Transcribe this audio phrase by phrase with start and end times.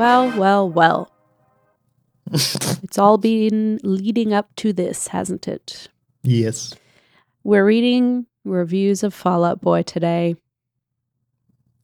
[0.00, 1.12] Well, well, well.
[2.32, 5.88] it's all been leading up to this, hasn't it?
[6.22, 6.74] Yes.
[7.44, 10.36] We're reading reviews of Fall Out Boy today.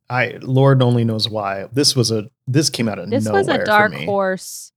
[0.08, 1.66] I Lord only knows why.
[1.74, 4.72] This was a this came out of This nowhere was a dark horse.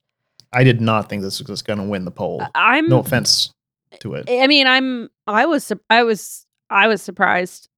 [0.52, 2.44] I did not think this was going to win the poll.
[2.56, 3.54] I'm no offense
[4.02, 4.26] to it.
[4.30, 7.70] I mean, I'm I was I was I was surprised.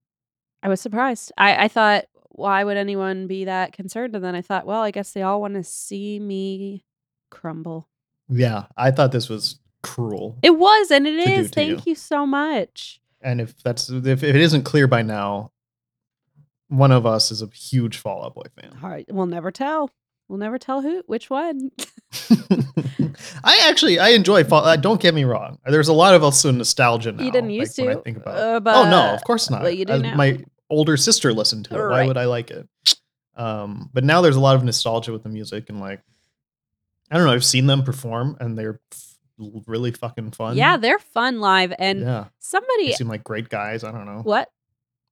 [0.63, 1.31] I was surprised.
[1.37, 4.15] I I thought why would anyone be that concerned?
[4.15, 6.83] And then I thought, well, I guess they all want to see me
[7.29, 7.89] crumble.
[8.29, 10.37] Yeah, I thought this was cruel.
[10.41, 11.49] It was and it is.
[11.49, 11.95] Thank you.
[11.95, 12.99] so much.
[13.21, 15.51] And if that's if it isn't clear by now,
[16.69, 18.71] one of us is a huge Fall Out Boy fan.
[18.81, 19.89] All right, we'll never tell.
[20.27, 21.71] We'll never tell who which one.
[23.43, 24.63] I actually I enjoy Fall.
[24.65, 25.59] Uh, don't get me wrong.
[25.65, 27.23] There's a lot of also nostalgia now.
[27.23, 28.73] You didn't like, used I to, think about uh, it.
[28.75, 29.61] oh no, of course not.
[29.61, 30.15] but you do Uh, now.
[30.15, 31.89] My older sister listened to it.
[31.89, 32.67] Why would I like it?
[33.35, 36.01] Um, but now there's a lot of nostalgia with the music and like
[37.11, 37.33] I don't know.
[37.33, 39.17] I've seen them perform and they're f-
[39.67, 40.55] really fucking fun.
[40.57, 42.23] Yeah, they're fun live and yeah.
[42.23, 43.83] They somebody seem like great guys.
[43.83, 44.21] I don't know.
[44.23, 44.49] what?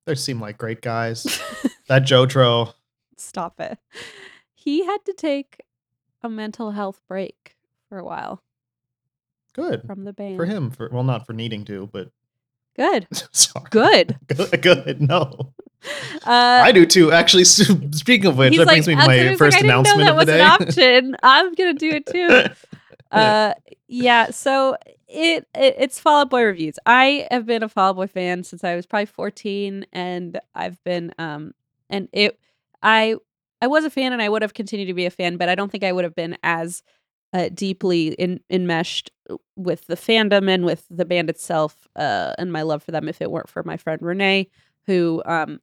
[0.06, 1.24] They seem like great guys.
[1.88, 2.74] that Jotro.
[3.18, 3.78] Stop it.
[4.54, 5.62] He had to take
[6.24, 7.56] a mental health break
[7.88, 8.44] for a while
[9.54, 10.38] Good from the band.
[10.38, 10.72] for him.
[10.72, 12.12] For well, not for needing to, but
[12.80, 13.08] Good.
[13.34, 13.66] sorry.
[13.72, 14.18] Good.
[14.28, 14.62] Good.
[14.62, 15.02] Good.
[15.02, 15.52] No.
[16.26, 17.12] Uh I do too.
[17.12, 17.44] Actually,
[17.92, 20.18] speaking of which, that like, brings me to "Uh, my he's like, first announcement of
[20.18, 20.42] the day.
[20.42, 21.16] option.
[21.24, 22.46] I'm gonna do it too.
[23.12, 23.54] uh
[23.88, 27.96] yeah so it, it it's fall out boy reviews i have been a fall out
[27.96, 31.52] boy fan since i was probably 14 and i've been um
[31.90, 32.38] and it
[32.84, 33.16] i
[33.64, 35.56] i was a fan and i would have continued to be a fan but i
[35.56, 36.84] don't think i would have been as
[37.34, 39.12] uh, deeply in, enmeshed
[39.56, 43.22] with the fandom and with the band itself uh and my love for them if
[43.22, 44.50] it weren't for my friend renee
[44.88, 45.60] who um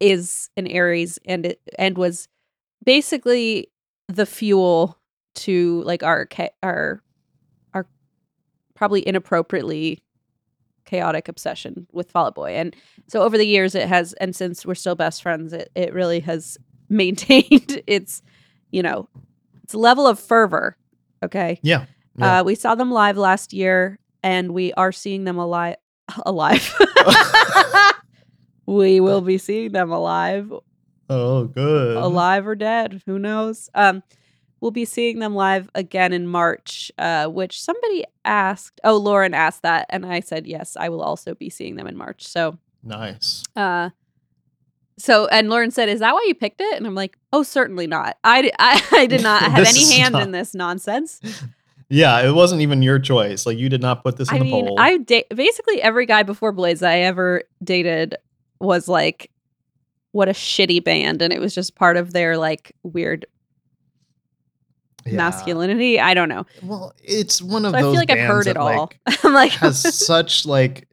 [0.00, 2.28] is an aries and it and was
[2.84, 3.70] basically
[4.08, 4.98] the fuel
[5.34, 6.28] to like our
[6.62, 7.02] our
[7.74, 7.86] our
[8.74, 10.02] probably inappropriately
[10.84, 12.52] chaotic obsession with Fall Out Boy.
[12.52, 12.74] And
[13.08, 16.20] so over the years it has and since we're still best friends it it really
[16.20, 16.56] has
[16.88, 18.22] maintained its
[18.70, 19.08] you know
[19.62, 20.76] its level of fervor.
[21.22, 21.60] Okay.
[21.62, 21.86] Yeah.
[22.16, 22.40] Yeah.
[22.40, 25.76] Uh we saw them live last year and we are seeing them alive
[26.24, 26.74] alive.
[28.66, 30.52] we will be seeing them alive
[31.08, 31.96] oh, good.
[31.96, 34.02] alive or dead who knows um
[34.60, 39.62] we'll be seeing them live again in march uh which somebody asked oh lauren asked
[39.62, 43.42] that and i said yes i will also be seeing them in march so Nice.
[43.56, 43.90] uh
[44.98, 47.86] so and lauren said is that why you picked it and i'm like oh certainly
[47.86, 51.20] not i i, I did not have any hand not- in this nonsense
[51.90, 53.46] Yeah, it wasn't even your choice.
[53.46, 54.76] Like you did not put this in i the mean poll.
[54.78, 58.14] i da- basically every guy before blaze i ever dated
[58.60, 59.30] was like
[60.12, 63.24] what a shitty band and it was just part of their like weird
[65.06, 65.16] Yeah.
[65.16, 67.92] masculinity i don't know Well, it's one of So I those.
[67.94, 68.90] feel like I've heard it all.
[69.06, 70.86] like, I'm like, has such like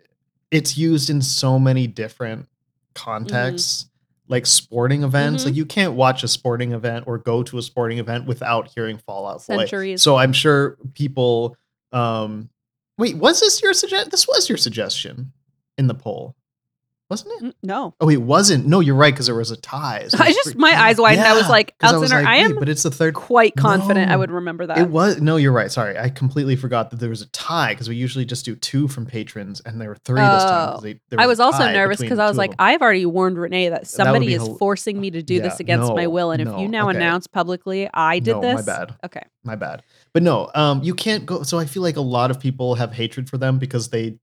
[0.52, 2.48] it's used in so many different mm.
[2.94, 3.88] contexts
[4.28, 5.48] like sporting events Mhm.
[5.48, 8.98] like you can't watch a sporting event or go to a sporting event without hearing
[8.98, 10.02] fall out boy centuries.
[10.02, 11.56] so i'm sure people
[11.92, 12.50] um
[12.98, 15.32] wait was this your suggestion this was your suggestion
[15.78, 16.36] in the poll
[17.10, 20.18] wasn't it no, oh it wasn't no you're right because there was a tie So
[20.22, 21.26] I it's just pretty- my eyes widened.
[21.28, 24.10] I was Yeah, like, 'cause Elsinore, I, wait, am but it's the third quite confident
[24.10, 24.78] I would remember that.
[24.80, 25.72] it was no, you're right.
[25.72, 28.88] Sorry, I completely forgot that there was a tie because we usually just do two
[28.88, 30.70] from patrons, and there were three this time.
[30.74, 30.82] 'cause Oh.
[30.82, 32.54] They, there I a was also nervous because I was like.
[32.58, 35.64] I've already warned Renee that somebody be is hel- forcing me to do this Yeah,
[35.64, 36.98] against my will, and if no, you now okay.
[36.98, 39.84] announce publicly I did No, this, my bad, okay, my bad.
[40.14, 41.44] But no, um, you can't go.
[41.44, 44.18] So I feel like a lot of people have hatred for them because they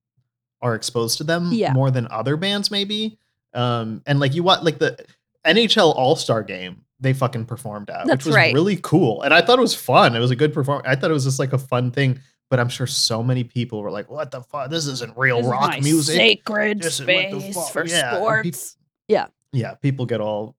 [0.63, 1.73] are exposed to them Yeah.
[1.73, 3.19] more than other bands, maybe.
[3.53, 4.97] Um, and like you want like the
[5.45, 8.55] NHL All Star game, they fucking performed at, That's which was right.
[8.55, 9.23] really cool.
[9.23, 10.15] And I thought it was fun.
[10.17, 10.87] It was a good performance.
[10.89, 12.21] I thought it was just like a fun thing.
[12.49, 14.69] But I'm sure so many people were like, "What the fuck?
[14.69, 18.15] This isn't real This is rock my music." Sacred This is what space for yeah,
[18.17, 18.77] sports.
[19.09, 19.73] yeah, Yeah.
[19.77, 20.55] people get all.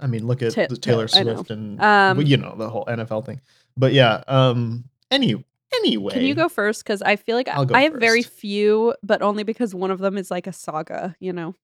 [0.00, 1.06] I mean, look at Ta- Taylor.
[1.06, 3.42] Swift and Um, well, you know the whole NFL thing.
[3.76, 5.44] But yeah, um, any
[5.74, 6.84] anyway, Can you go first?
[6.84, 10.16] Because I feel like I, go have very few, but only because one of them
[10.16, 11.16] is like a saga.
[11.20, 11.54] You know.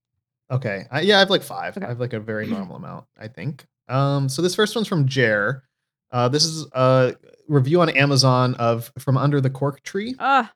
[0.51, 1.77] Okay, I, yeah, I have like five.
[1.77, 1.87] Okay.
[1.87, 3.65] I have like a very normal amount, I think.
[3.89, 5.65] Um, so this first one's from Jer.
[6.11, 7.17] Uh, this is a
[7.49, 10.15] review on Amazon of From Under the Cork Tree.
[10.19, 10.53] Ah,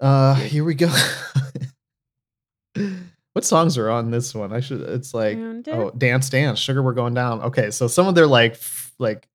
[0.00, 0.90] Uh, here we go.
[3.32, 4.52] what songs are on this one?
[4.52, 4.80] I should.
[4.80, 7.40] It's like oh, Dance Dance, Sugar We're Going Down.
[7.42, 9.28] Okay, so some of their like f- like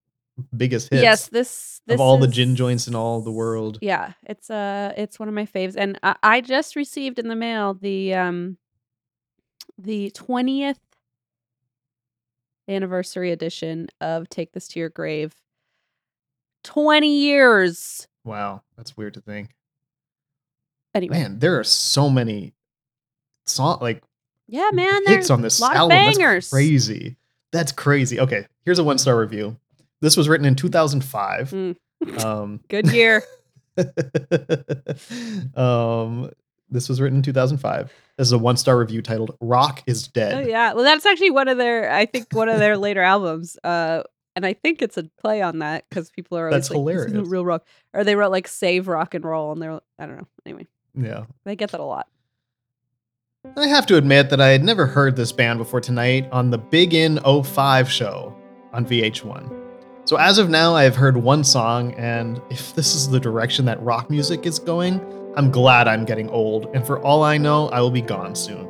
[0.56, 1.28] biggest hits yes.
[1.30, 3.80] This this of all the gin joints in all the world.
[3.82, 7.36] Yeah, it's uh it's one of my faves, and I, I just received in the
[7.36, 8.58] mail the um
[9.78, 10.80] the twentieth
[12.68, 15.36] anniversary edition of "Take This to Your Grave."
[16.64, 18.08] Twenty years.
[18.24, 19.52] Wow, that's weird to think.
[20.96, 22.54] Anyway, Man, there are so many
[23.46, 24.02] song like
[24.48, 25.98] yeah, man, hits on this a lot album.
[25.98, 26.46] of bangers.
[26.46, 27.18] That's crazy.
[27.52, 28.20] That's crazy.
[28.20, 29.58] Okay, here's a one star review.
[30.02, 31.52] This was written in 2005.
[31.52, 31.76] Mm.
[32.24, 33.24] Um, Good year.
[35.56, 36.30] um,
[36.70, 37.92] this was written in 2005.
[38.18, 40.74] This is a one star review titled "Rock is Dead." Oh Dead." yeah.
[40.74, 41.92] Well, that's actually one of their.
[41.92, 43.58] I think one of their later albums.
[43.64, 44.04] Uh,
[44.36, 46.96] and I think it's a play on that because people are always That's like, "This
[47.02, 47.32] isn't hilarious.
[47.32, 50.28] real rock," or they wrote like "Save Rock and Roll," and they're I don't know.
[50.46, 51.26] Anyway, Yeah.
[51.46, 52.08] they get that a lot.
[53.56, 56.58] I have to admit that I had never heard this band before tonight on the
[56.58, 58.36] Big In 05 show
[58.74, 59.65] on VH1.
[60.06, 63.66] So as of now, I have heard one song, and if this is the direction
[63.66, 65.02] that rock music is going,
[65.36, 68.68] I'm glad I'm getting old, and for all I know, I will be gone soon.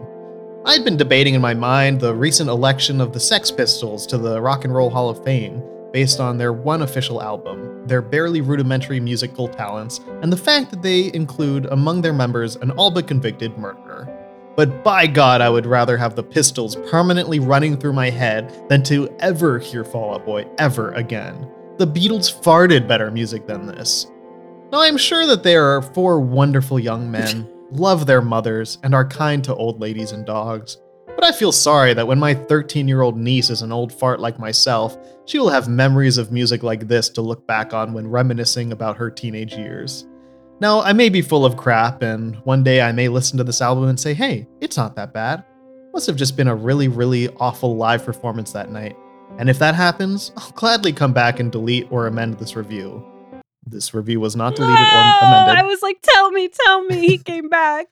[0.63, 4.41] I'd been debating in my mind the recent election of the Sex Pistols to the
[4.41, 5.61] Rock and Roll Hall of Fame
[5.91, 10.81] based on their one official album, their barely rudimentary musical talents, and the fact that
[10.81, 13.84] they include among their members an all but convicted murderer.
[14.55, 18.83] But by God, I would rather have the pistols permanently running through my head than
[18.83, 21.49] to ever hear Fall Out Boy ever again.
[21.77, 24.07] The Beatles farted better music than this.
[24.71, 29.07] Now, I'm sure that there are four wonderful young men, love their mothers, and are
[29.07, 30.77] kind to old ladies and dogs.
[31.05, 34.19] But I feel sorry that when my 13 year old niece is an old fart
[34.19, 38.07] like myself, she will have memories of music like this to look back on when
[38.07, 40.05] reminiscing about her teenage years.
[40.61, 43.61] Now, I may be full of crap, and one day I may listen to this
[43.61, 45.43] album and say, hey, it's not that bad.
[45.93, 48.95] Must have just been a really, really awful live performance that night.
[49.37, 53.05] And if that happens, I'll gladly come back and delete or amend this review.
[53.65, 54.81] This review was not deleted no!
[54.81, 55.57] or amended.
[55.57, 57.87] I was like, tell me, tell me, he came back.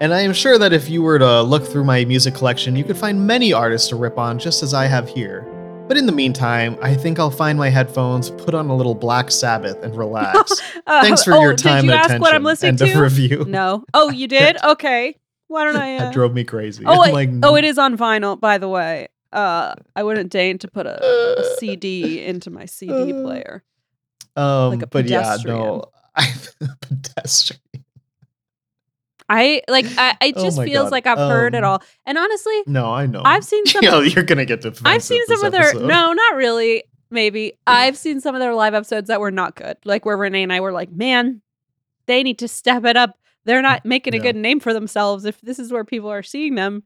[0.00, 2.84] And I am sure that if you were to look through my music collection, you
[2.84, 5.55] could find many artists to rip on just as I have here.
[5.88, 9.30] But in the meantime, I think I'll find my headphones, put on a little Black
[9.30, 10.52] Sabbath, and relax.
[10.88, 12.20] Uh, Thanks for oh, your time Did you and ask attention.
[12.20, 12.92] what I'm listening End to?
[12.92, 13.44] of review.
[13.48, 13.82] No.
[13.92, 14.56] Oh, you did?
[14.64, 15.16] Okay.
[15.48, 15.96] Why don't I?
[15.96, 15.98] Uh...
[15.98, 16.84] That drove me crazy.
[16.86, 19.08] Oh, I'm like, oh, it is on vinyl, by the way.
[19.32, 23.64] Uh, I wouldn't deign to put a, a CD into my CD Uh, player.
[24.36, 26.32] Um, like a but yeah, no, I
[26.82, 27.60] pedestrian.
[29.28, 29.86] I like.
[29.98, 30.92] I it Oh just my feels God.
[30.92, 31.82] like I've heard it Um, all.
[32.04, 33.22] And honestly, No, I know.
[33.24, 33.84] I've seen some.
[33.84, 34.86] know, you're gonna get defensive.
[34.86, 35.74] I've seen some of their.
[35.74, 36.84] No, not really.
[37.10, 39.76] Maybe I've seen some of their live episodes that were not good.
[39.84, 41.40] Like where Renee and I were like, man,
[42.06, 43.16] they need to step it up.
[43.44, 44.24] They're not making a Yeah.
[44.24, 46.82] good name for themselves if this is where people are seeing them.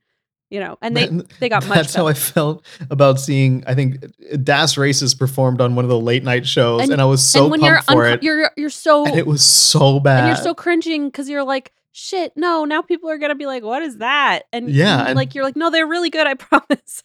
[0.50, 1.06] You know, and they
[1.40, 3.62] they got much That's how I felt about seeing.
[3.66, 4.04] I think
[4.42, 7.48] Das Races performed on one of the late night shows, and, And- I was so
[7.48, 10.24] pumped you're for unco- it, you're you're so and it was so bad.
[10.24, 13.62] and you're so cringing because you're like shit no now people are gonna be like
[13.62, 17.02] what is that and Yeah, and, like you're like no they're really good i promise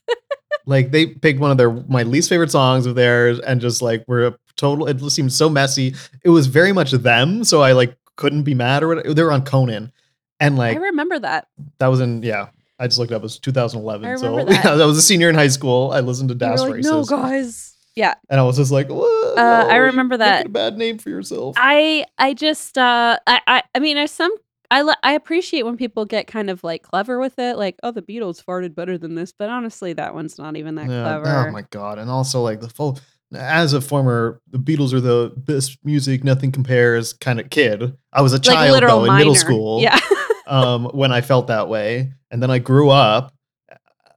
[0.65, 4.03] like they picked one of their my least favorite songs of theirs, and just like
[4.07, 4.87] were a total.
[4.87, 5.95] It seemed so messy.
[6.23, 9.13] It was very much them, so I like couldn't be mad or whatever.
[9.13, 9.91] They were on Conan,
[10.39, 11.47] and like i remember that
[11.79, 12.49] that was in yeah.
[12.77, 13.21] I just looked it up.
[13.21, 14.05] It was 2011.
[14.05, 14.65] I so that.
[14.65, 15.91] yeah, I was a senior in high school.
[15.91, 16.91] I listened to Das like, Races.
[16.91, 19.37] no guys yeah and I was just like, what?
[19.37, 20.47] Uh, I remember that.
[20.47, 21.55] a bad name for yourself.
[21.57, 24.35] i i just uh i i, I mean i some
[24.71, 28.01] I, I appreciate when people get kind of like clever with it, like, oh, the
[28.01, 31.47] Beatles farted better than this, but honestly, that one's not even that Yeah, clever.
[31.47, 31.99] Oh my god!
[31.99, 32.99] And also like the full.
[33.33, 37.97] As a former, the Beatles are the best music, nothing compares kind of kid.
[38.13, 39.81] I was a child literal though in middle school.
[39.81, 39.99] Yeah.
[40.47, 43.33] um, when I felt that way, and then I grew up.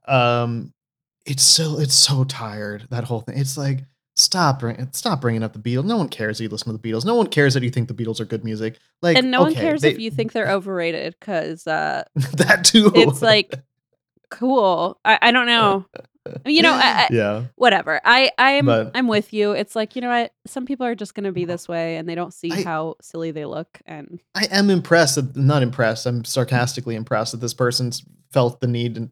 [0.07, 0.73] Um,
[1.25, 3.37] it's so it's so tired that whole thing.
[3.37, 3.83] It's like
[4.19, 5.85] stop bring, stop bringing up the Beatles.
[5.85, 7.05] No one cares that you listen to the Beatles.
[7.05, 8.77] No one cares that you think the Beatles are good music.
[9.01, 12.91] Like, and no one cares they- if you think they're overrated because uh, that too.
[12.95, 13.55] it's like
[14.29, 14.99] cool.
[15.03, 15.85] I, I don't know.
[16.45, 17.99] You know, I, yeah, whatever.
[18.05, 19.53] I I'm But- I'm with you.
[19.53, 20.31] It's like you know what?
[20.45, 23.31] Some people are just gonna be this way, and they don't see I- how silly
[23.31, 23.79] they look.
[23.87, 25.15] And I am impressed.
[25.15, 26.05] That, not impressed.
[26.05, 29.09] I'm sarcastically impressed that this person's felt the need and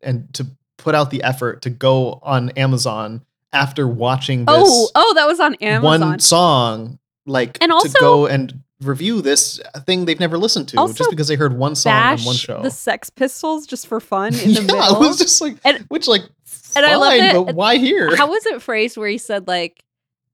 [0.00, 0.46] and to
[0.76, 5.26] put out the effort to go on Amazon after watching oh, this oh oh, that
[5.26, 6.00] was on Amazon.
[6.10, 10.76] one song, like And to also- go and review this thing they've never listened to
[10.76, 12.60] Also just because they heard one song on one show.
[12.60, 14.80] the Sex Pistols just for fun in the yeah, middle.
[14.82, 16.22] I was just like, And- which like,
[16.76, 17.46] and I fine, loved it.
[17.46, 18.14] but why here?
[18.16, 19.83] How was it phrased where he said like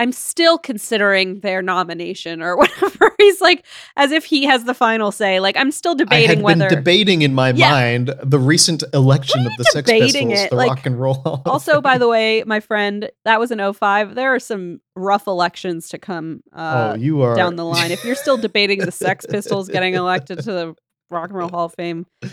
[0.00, 3.12] I'm still considering their nomination or whatever.
[3.18, 3.64] He's like
[3.96, 5.38] as if he has the final say.
[5.40, 7.70] Like I'm still debating I had whether been debating in my Yeah.
[7.70, 10.50] mind the recent election of the Sex Pistols, it?
[10.50, 11.42] the Like, Rock and Roll.
[11.46, 14.14] Also by the way, my friend, that was in 05.
[14.14, 17.90] There are some rough elections to come uh oh, you are down the line.
[17.92, 20.74] If you're still debating the Sex Pistols getting elected to the
[21.10, 22.28] Rock and Roll Hall of Fame, oh,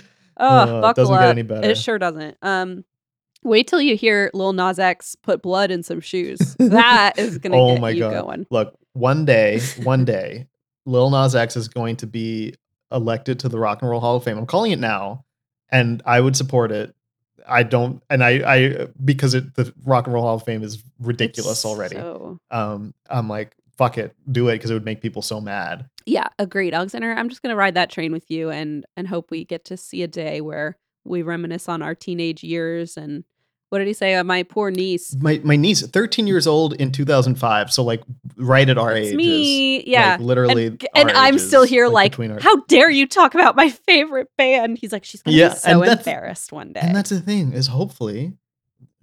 [0.48, 1.20] Uh, it buckle doesn't up.
[1.22, 1.70] get any better.
[1.70, 2.38] It sure doesn't.
[2.42, 2.86] Um,
[3.48, 6.56] wait till you hear Lil Nas X put blood in some shoes.
[6.60, 8.12] That is gonna oh get my you god!
[8.26, 8.48] going.
[8.52, 10.48] Look, one day, one day,
[10.86, 12.54] Lil Nas X is going to be
[12.92, 14.38] elected to the Rock and Roll Hall of Fame.
[14.38, 15.26] I'm calling it now,
[15.70, 16.94] and I would support it.
[17.48, 20.84] I don't, and I, I because it the Rock and Roll Hall of Fame is
[21.00, 21.96] ridiculous It's already.
[21.96, 25.90] so- Um, I'm like, fuck it, do it because it would make people so mad.
[26.06, 27.14] yeah, agreed, Alexander.
[27.14, 30.04] I'm just gonna ride that train with you and and hope we get to see
[30.04, 33.24] a day where we reminisce on our teenage years and
[33.70, 34.16] what did he say?
[34.16, 35.16] Uh, my poor niece.
[35.20, 38.02] My my niece, 13 years old in 2005, so like
[38.38, 39.16] right at our It's age.
[39.16, 39.84] me.
[39.86, 40.12] yeah.
[40.12, 40.68] like, literally.
[40.68, 43.70] and, and I'm ages, still here like, between our- how dare you talk about my
[43.70, 44.78] favorite band?
[44.78, 46.82] He's like, she's gonna Yeah, be so embarrassed one day.
[46.82, 48.34] And that's the thing is, hopefully,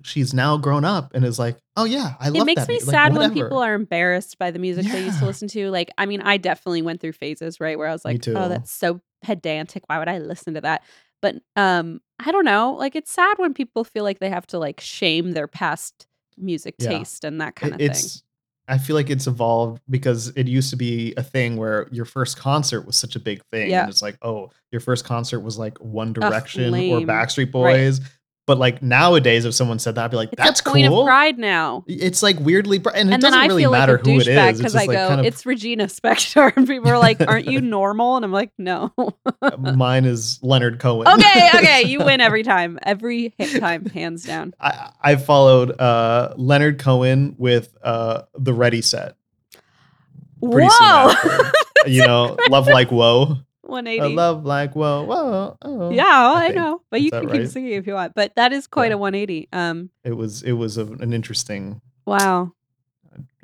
[0.02, 2.42] she's now grown up and is like, oh yeah, I love.
[2.42, 5.18] it makes me music," sad like, when people are embarrassed by the music they used
[5.18, 5.71] to listen to.
[5.71, 8.71] Like, I mean, I definitely went through phases, right, where I was like, "Oh, that's
[8.73, 9.83] so pedantic.
[9.88, 10.83] Why would I listen to that?"
[11.23, 12.73] But um, I don't know.
[12.75, 16.06] Like, it's sad when people feel like they have to like shame their past
[16.37, 16.90] music Yeah.
[16.99, 17.90] taste and that kind It- of thing.
[17.90, 18.23] it's.
[18.66, 22.38] I feel like it's evolved because it used to be a thing where your first
[22.38, 23.68] concert was such a big thing.
[23.71, 23.83] Yeah.
[23.83, 27.06] And it's like, oh, your first concert was like One Direction or lame.
[27.06, 28.09] Backstreet Right.
[28.46, 31.00] But like nowadays, if someone said that, I'd be like, It's that's a point cool.
[31.00, 31.82] of pride now.
[31.86, 34.20] It's like weirdly, and it and then doesn't I really feel matter like a who
[34.20, 34.28] it.
[34.28, 37.46] It's because I like go, kind of "It's Regina Spektor," and people are like, "Aren't
[37.46, 38.92] you normal?" And I'm like, "No."
[39.58, 41.08] mine is Leonard Cohen.
[41.08, 44.52] okay, okay, you win every time, every time, hands down.
[44.60, 49.16] I, I followed uh, Leonard Cohen with uh, the Ready Set.
[50.42, 51.14] Pretty Whoa,
[51.86, 53.38] you know, love like whoa.
[53.66, 54.14] A 180.
[54.14, 55.56] love like whoa, whoa.
[55.62, 55.90] Oh.
[55.90, 56.04] Yeah,
[56.37, 56.56] I, think.
[56.56, 57.49] know, but Is you can keep right?
[57.50, 58.14] singing if you want.
[58.14, 58.94] But that is quite Yeah.
[58.94, 59.49] a 180.
[59.52, 62.52] Um, It was it was a, an interesting wow,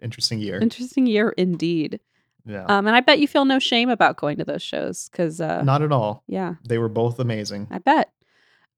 [0.02, 0.58] interesting year.
[0.58, 2.00] interesting year indeed.
[2.46, 5.40] Yeah, Um, and I bet you feel no shame about going to those shows because,
[5.42, 6.22] uh, not at all.
[6.26, 7.68] yeah, They were both amazing.
[7.70, 8.10] I bet.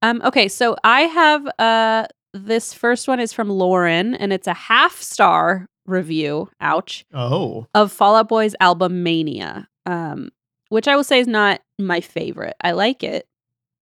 [0.01, 4.53] Um, okay, so I have uh this first one is from Lauren, and it's a
[4.53, 6.49] half star review.
[6.59, 7.05] Ouch.
[7.13, 10.29] Oh, of Fall Out Boy's album Mania, um,
[10.73, 12.55] which I will say is not my favorite.
[12.61, 13.27] I like it,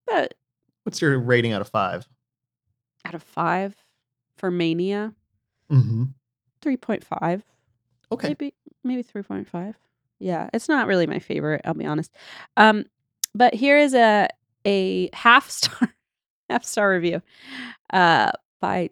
[0.06, 0.34] but
[0.84, 2.06] what's your rating out of five?
[3.04, 3.74] out of five
[4.36, 5.12] for Mania,
[5.70, 6.04] Mm-hmm.
[6.60, 7.42] three point five,
[8.12, 8.28] Okay.
[8.28, 9.74] maybe maybe three point five.
[10.20, 11.62] Yeah, it's not really my favorite.
[11.64, 12.12] I'll be honest.
[12.56, 12.84] Um,
[13.34, 14.28] but here is a
[14.64, 15.92] a half star
[16.50, 17.22] half star review,
[17.92, 18.30] uh,
[18.60, 18.90] by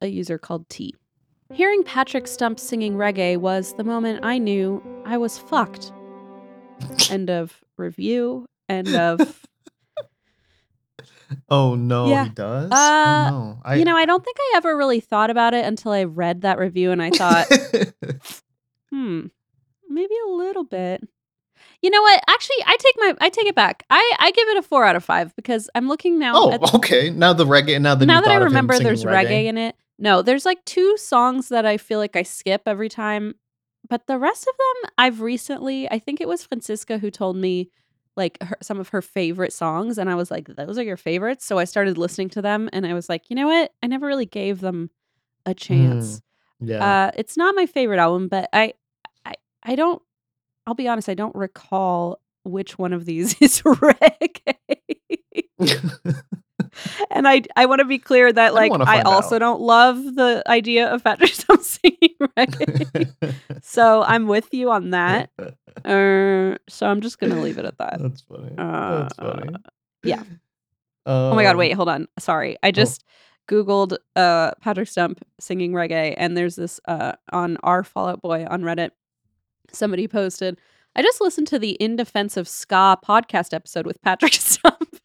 [0.00, 0.94] a user called T.
[1.52, 5.92] Hearing Patrick Stump singing reggae was the moment I knew I was fucked.
[7.10, 8.46] End of review.
[8.68, 9.20] End of.
[11.48, 12.24] Oh no, Yeah.
[12.24, 12.70] he does.
[12.70, 13.58] Uh, oh, no.
[13.64, 16.42] I, you know, I don't think I ever really thought about it until I read
[16.42, 17.46] that review and I thought,
[18.90, 19.26] hmm,
[19.88, 21.02] maybe a little bit.
[21.82, 22.22] You know what?
[22.28, 23.84] Actually, I take my I take it back.
[23.90, 26.50] I I give it a four out of five because I'm looking now.
[26.50, 26.60] At.
[26.60, 27.10] Oh, at, okay.
[27.10, 27.80] Now the reggae.
[27.80, 29.46] Now the now that I thought of him remember, there's reggae.
[29.46, 29.74] in it.
[29.98, 33.34] No, there's like two songs that I feel like I skip every time,
[33.88, 35.90] but the rest of them I've recently.
[35.90, 37.70] I think it was Francisca who told me
[38.16, 41.44] like her, some of her favorite songs, and I was like, "Those are your favorites."
[41.44, 43.72] So I started listening to them, and I was like, you know what?
[43.82, 44.90] I never really gave them
[45.46, 46.22] a chance.
[46.60, 46.84] Yeah.
[46.84, 48.74] Uh, it's not my favorite album, but I,
[49.24, 50.00] I, I don't.
[50.66, 51.08] I'll be honest.
[51.08, 54.54] I don't recall which one of these is reggae.
[57.10, 59.40] and I, I want to be clear that I like I also out.
[59.40, 63.34] don't love the idea of Patrick Stump singing reggae.
[63.62, 65.30] so I'm with you on that.
[65.84, 67.98] Uh, so I'm just gonna leave it at that.
[68.00, 68.52] That's funny.
[68.56, 69.52] Uh, That's funny.
[70.02, 70.22] yeah.
[71.06, 72.08] Oh my god, Um, wait, hold on.
[72.18, 72.56] Sorry.
[72.62, 73.04] I just
[73.46, 78.46] googled uh Patrick Stump singing reggae and there's this uh on our Fall Out Boy
[78.48, 78.90] on Reddit
[79.70, 80.58] somebody posted
[80.96, 84.96] I just listened to the In Defense of Ska podcast episode with Patrick Stump.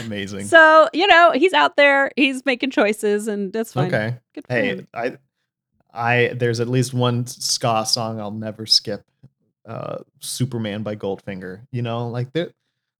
[0.00, 0.46] Amazing.
[0.46, 3.86] so, you know, he's out there, he's making choices and that's fine.
[3.86, 4.16] okay.
[4.48, 4.88] Hey, him.
[4.94, 5.16] I,
[5.92, 9.04] I there's at least one ska song I'll never skip.
[9.66, 11.62] Uh, Superman by Goldfinger.
[11.72, 12.50] You know, like there,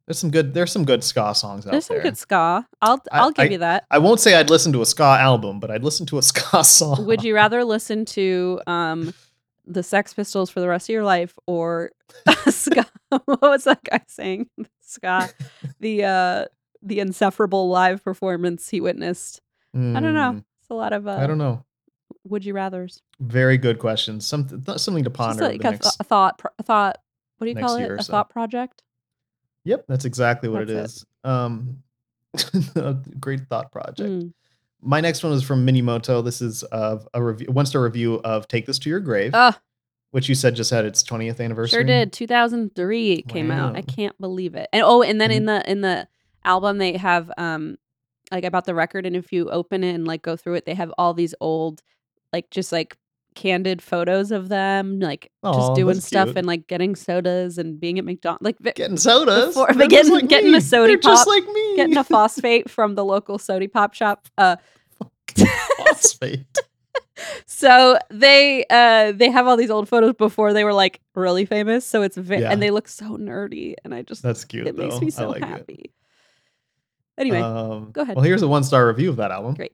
[0.06, 1.72] there's some good there's some good ska songs out there.
[1.72, 2.02] There's some there.
[2.04, 2.66] good ska.
[2.82, 3.84] I'll I- I'll give I- you that.
[3.90, 6.64] I won't say I'd listen to a ska album, but I'd listen to a ska
[6.64, 7.06] song.
[7.06, 9.14] Would you rather listen to um
[9.64, 11.90] the Sex Pistols for the rest of your life or
[12.48, 12.86] ska?
[13.26, 14.48] what was that guy saying?
[14.80, 15.28] Ska,
[15.80, 16.44] the uh
[16.86, 19.40] the insufferable live performance he witnessed.
[19.74, 20.32] I don't know.
[20.32, 21.62] Mm, It's a lot of uh, I don't know.
[22.24, 23.02] would you rather's.
[23.20, 24.20] Very good question.
[24.20, 25.44] Something th- something to ponder.
[25.44, 26.98] like the a, next, th- a thought, pro- a thought.
[27.38, 27.90] What do you call it?
[27.90, 28.10] A so.
[28.10, 28.82] thought project.
[29.64, 31.06] Yep, that's exactly what it That's is.
[31.24, 31.82] Um,
[32.76, 34.08] a great thought project.
[34.08, 34.32] Mm.
[34.80, 36.24] My next one is from Minimoto.
[36.24, 39.60] This is of a review, one star review of "Take This to Your Grave," Ah,
[40.12, 41.78] which you said just had its 20th anniversary.
[41.78, 42.12] sure did.
[42.14, 43.76] 2003 it came out.
[43.76, 44.68] I can't believe it.
[44.72, 45.36] And oh, and then Mhm.
[45.36, 46.08] in the in the
[46.46, 47.76] album they have um
[48.32, 50.64] like I bought the record and if you open it and like go through it
[50.66, 51.82] they have all these old
[52.32, 52.96] like just like
[53.34, 56.38] candid photos of them like Aw, just doing stuff cute.
[56.38, 59.48] and like getting sodas and being at McDonald's like Getting sodas.
[59.54, 60.58] Before- getting- like getting me.
[60.58, 61.76] a soda They're just like me.
[61.76, 64.26] getting a phosphate from the local sody pop shop.
[64.38, 64.56] Uh
[65.78, 66.46] phosphate.
[67.46, 71.84] so they uh they have all these old photos before they were like really famous
[71.86, 72.50] so it's ve- Yeah.
[72.52, 74.66] and they look so nerdy and I just That's cute.
[74.66, 75.00] it makes though.
[75.00, 75.90] me I so like it.
[77.18, 78.16] Anyway, Um, go ahead.
[78.16, 79.54] Well, here's a one star review of that album.
[79.54, 79.72] Great.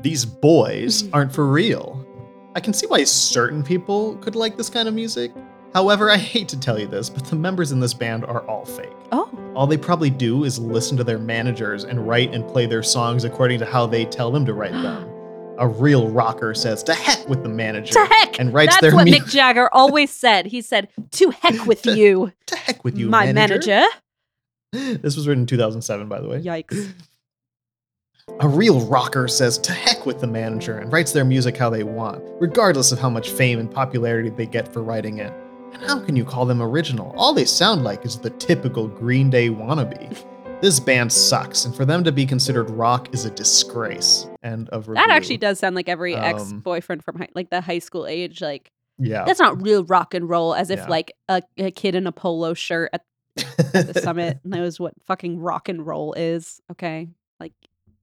[0.00, 2.06] These boys aren't for real.
[2.54, 5.32] I can see why certain people could like this kind of music.
[5.74, 8.64] However, I hate to tell you this, but the members in this band are all
[8.64, 8.90] fake.
[9.12, 12.82] oh, All they probably do is listen to their managers and write and play their
[12.82, 15.08] songs according to how they tell them to write them.
[15.58, 17.92] A real rocker says, to heck with the manager.
[17.92, 18.40] to heck!
[18.40, 20.46] And writes That's their what mu- Mick Jagger always said.
[20.46, 23.84] He said, "To heck with To- you, To heck with you, my manager."
[25.02, 26.40] This was written in 2007, by the way.
[26.42, 26.92] Yikes!
[28.38, 31.82] A real rocker says to heck with the manager and writes their music how they
[31.82, 35.32] want, regardless of how much fame and popularity they get for writing it.
[35.72, 37.12] And how can you call them original?
[37.16, 40.16] All they sound like is the typical Green Day wannabe.
[40.60, 44.28] This band sucks, and for them to be considered rock is a disgrace.
[44.42, 45.02] End of review.
[45.02, 48.06] That actually does sound like every Um, ex boyfriend from high, like the high school
[48.06, 48.40] age.
[48.42, 49.24] Like Yeah.
[49.24, 50.54] that's not real rock and roll.
[50.54, 50.86] As if Yeah.
[50.88, 53.02] like a, a kid in a polo shirt at
[53.72, 56.60] the summit knows what fucking rock and roll is.
[56.70, 57.52] Okay, like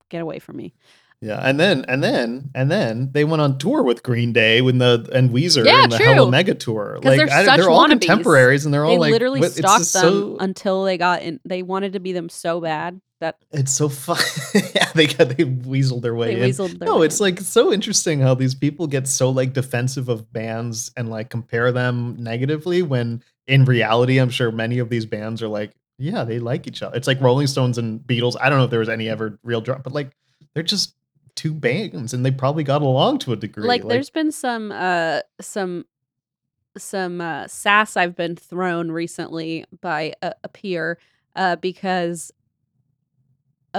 [0.09, 0.73] get away from me.
[1.19, 4.77] Yeah, and then and then and then they went on tour with Green Day when
[4.77, 6.05] the and Weezer Yeah, and the true.
[6.05, 6.99] Hella Mega tour.
[7.01, 10.37] 'Cause they're such are all contemporaries and they're all They like literally stalked them so
[10.39, 11.39] until they got in.
[11.43, 14.17] They wanted to be them so bad that it's so fun.
[14.75, 16.49] yeah, they got they weaseled their way they in.
[16.49, 17.23] weaseled their No, way it's in.
[17.25, 21.71] like so interesting how these people get so like defensive of bands and like compare
[21.71, 26.37] them negatively when in reality, I'm sure many of these bands are like, yeah, they
[26.39, 26.95] like each other.
[26.97, 28.35] It's like Rolling Stones and Beatles.
[28.41, 30.11] I don't know if there was any ever real drop, but like
[30.53, 30.93] they're just
[31.35, 33.67] two bands and they probably got along to a degree.
[33.67, 35.85] like there's been some uh some
[36.77, 40.97] some uh sass I've been thrown recently by a, a peer
[41.35, 42.31] uh because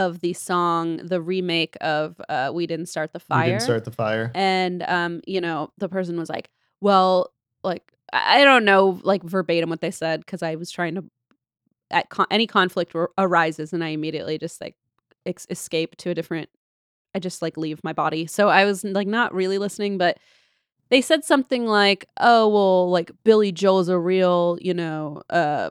[0.04, 3.84] of the song the remake of uh we didn't start the We fire didn't start
[3.84, 4.30] the fire.
[4.34, 6.48] and um you know the person was like
[6.80, 7.32] well
[7.64, 7.82] like
[8.12, 11.04] i don't know like verbatim what they said because i was trying to
[11.90, 14.76] at con- any conflict ar- arises and i immediately just like
[15.26, 16.48] ex- escape to a different
[17.14, 20.18] i just like leave my body so i was like not really listening but
[20.90, 25.70] they said something like oh well like billy joel's a real you know uh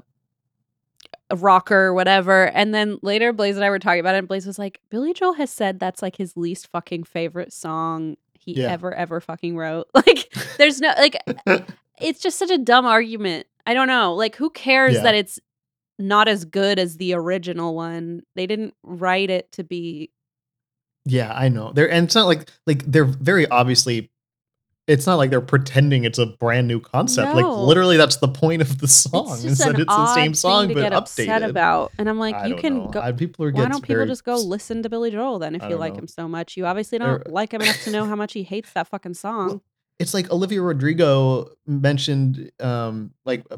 [1.29, 4.27] a rocker or whatever and then later blaze and i were talking about it and
[4.27, 8.53] blaze was like billy joel has said that's like his least fucking favorite song he
[8.53, 8.71] Yeah.
[8.71, 11.17] ever ever fucking wrote like there's no like
[11.99, 15.03] it's just such a dumb argument i don't know like who cares Yeah.
[15.03, 15.39] that it's
[15.99, 20.11] not as good as the original one they didn't write it to be
[21.05, 21.71] Yeah, I know.
[21.73, 24.11] They're and it's not like like they're very obviously
[24.88, 27.36] it's not like they're pretending it's a brand new concept.
[27.36, 30.15] Like literally that's the point of the song it's is just that an it's the
[30.15, 31.50] same odd song but get upset updated.
[31.50, 32.88] about and i'm like I you can know.
[32.88, 35.56] go I- people are why don't people very just go listen to Billy Joel then
[35.56, 36.00] if you like know.
[36.00, 36.56] him so much?
[36.58, 39.13] You obviously They're- don't like him enough to know how much he hates that fucking
[39.15, 39.62] song.
[40.00, 43.58] It's like Olivia Rodrigo mentioned um like uh,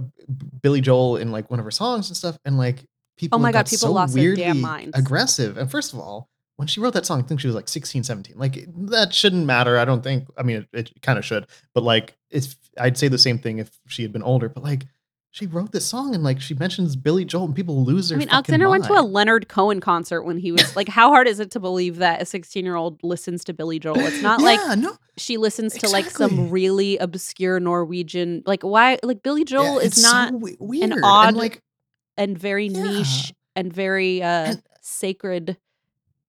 [0.61, 2.85] Billy Joel in like one of her songs and stuff and like
[3.17, 4.97] people Oh my God, people so lost their damn minds.
[4.97, 5.57] aggressive.
[5.57, 8.03] And first of all, when she wrote that song, I think she was like 16,
[8.03, 8.37] 17.
[8.37, 9.77] Like that shouldn't matter.
[9.77, 10.27] I don't think.
[10.37, 13.59] I mean, it, it kind of should, but like if I'd say the same thing
[13.59, 14.49] if she had been older.
[14.49, 14.85] But like,
[15.31, 18.17] she wrote this song and like she mentions Billy Joel and people lose their.
[18.17, 19.01] I mean, Alexander went to a.
[19.01, 22.25] Leonard Cohen concert when he was like, how hard is it to believe that a
[22.25, 23.99] 16 year old listens to Billy Joel?
[23.99, 29.23] It's not like no, she listens to like some really obscure Norwegian, like why, like
[29.23, 31.61] Billy Joel yeah, is not so we- weird odd and like
[32.17, 32.83] and very Yeah.
[32.83, 35.57] niche and very uh And- sacred.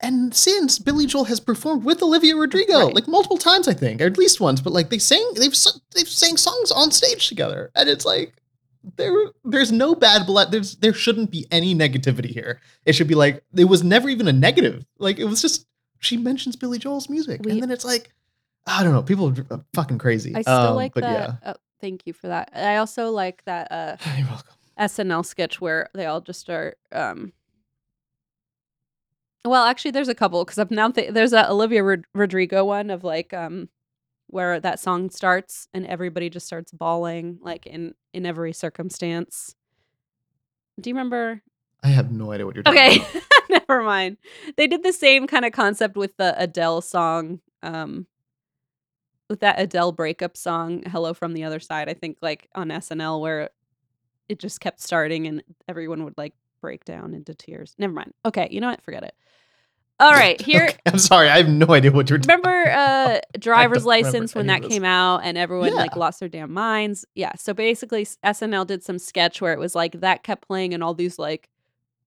[0.01, 2.95] And since Billy Joel has performed with Olivia Rodrigo Right.
[2.95, 5.55] like multiple times, I think, or at least once, but like they sang, they've
[5.95, 8.35] they've sang songs on stage together, and it's like
[8.97, 9.13] there
[9.45, 10.51] there's no bad blood.
[10.53, 12.61] There's there shouldn't be any negativity here.
[12.87, 14.87] It should be like it was never even a negative.
[14.99, 15.67] Like it was just
[15.99, 18.13] she mentions Billy Joel's music, We- and then it's like
[18.67, 20.35] I don't know, people are fucking crazy.
[20.35, 21.39] I still Um, like but that.
[21.45, 22.51] Oh, thank you for that.
[22.55, 24.55] I also like that uh you're welcome.
[24.79, 27.33] SNL sketch where they all just are Um,
[29.45, 32.91] well, actually, there's a couple because I'm now th- there's a Olivia Rod- Rodrigo one
[32.91, 33.69] of like um,
[34.27, 39.55] where that song starts and everybody just starts bawling like in in every circumstance.
[40.81, 41.43] Do you remember?
[41.83, 44.19] I have no idea what you're talking Okay, never mind.
[44.57, 47.41] They did the same kind of concept with the Adele song.
[47.63, 48.07] Um,
[49.31, 53.21] with that Adele breakup song, "Hello from the Other Side," I think like on SNL
[53.21, 53.51] where
[54.29, 57.75] it just kept starting and everyone would like break down into tears.
[57.79, 58.13] Never mind.
[58.25, 58.83] Okay, you know what?
[58.83, 59.15] Forget it.
[60.01, 60.65] All right, here.
[60.65, 64.63] Okay, I'm sorry, I have no idea what you're Remember uh driver's license when that
[64.63, 67.05] came out and everyone like lost their damn minds?
[67.15, 67.33] Yeah.
[67.37, 70.95] So basically SNL did some sketch where it was like that kept playing and all
[70.95, 71.49] these like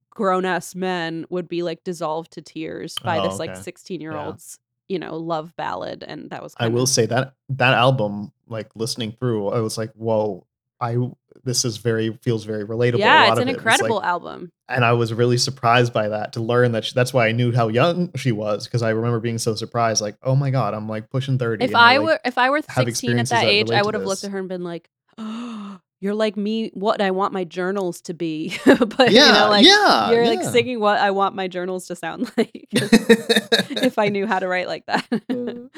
[0.09, 4.15] grown ass men would be like dissolved to tears by Oh, this like 16 year
[4.15, 8.69] old's, you know, love ballad and that was I will say that that album, like
[8.75, 10.45] listening through, I was like, "Whoa,
[10.83, 10.97] I
[11.45, 13.51] this is very feels very relatable." a Yeah, lot it's an it.
[13.51, 14.51] like- incredible album.
[14.69, 17.51] and I was really surprised by that to learn that she, that's why I knew
[17.51, 20.87] how young she was because I remember being so surprised, like, "Oh my god, I'm
[20.89, 21.65] like pushing 30.
[21.65, 23.93] If I, I like, were if I were 16 at that that age, I would
[23.95, 26.69] have looked at her and been like, oh, "You're like me.
[26.73, 30.43] What I want my journals to be." but yeah, you know, like yeah, you're like
[30.43, 32.67] singing what I want my journals to sound like.
[32.71, 35.07] if I knew how to write like that.
[35.31, 35.69] Mm.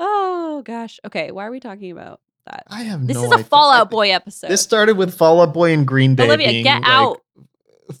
[0.00, 0.98] oh gosh.
[1.04, 2.64] Okay, why are we talking about that?
[2.68, 3.06] I have no.
[3.06, 3.44] This no is a.
[3.44, 4.48] Fall Out Boy episode.
[4.48, 6.24] This started with Fall Out Boy and Green Day.
[6.24, 7.20] Olivia, being, get like, out.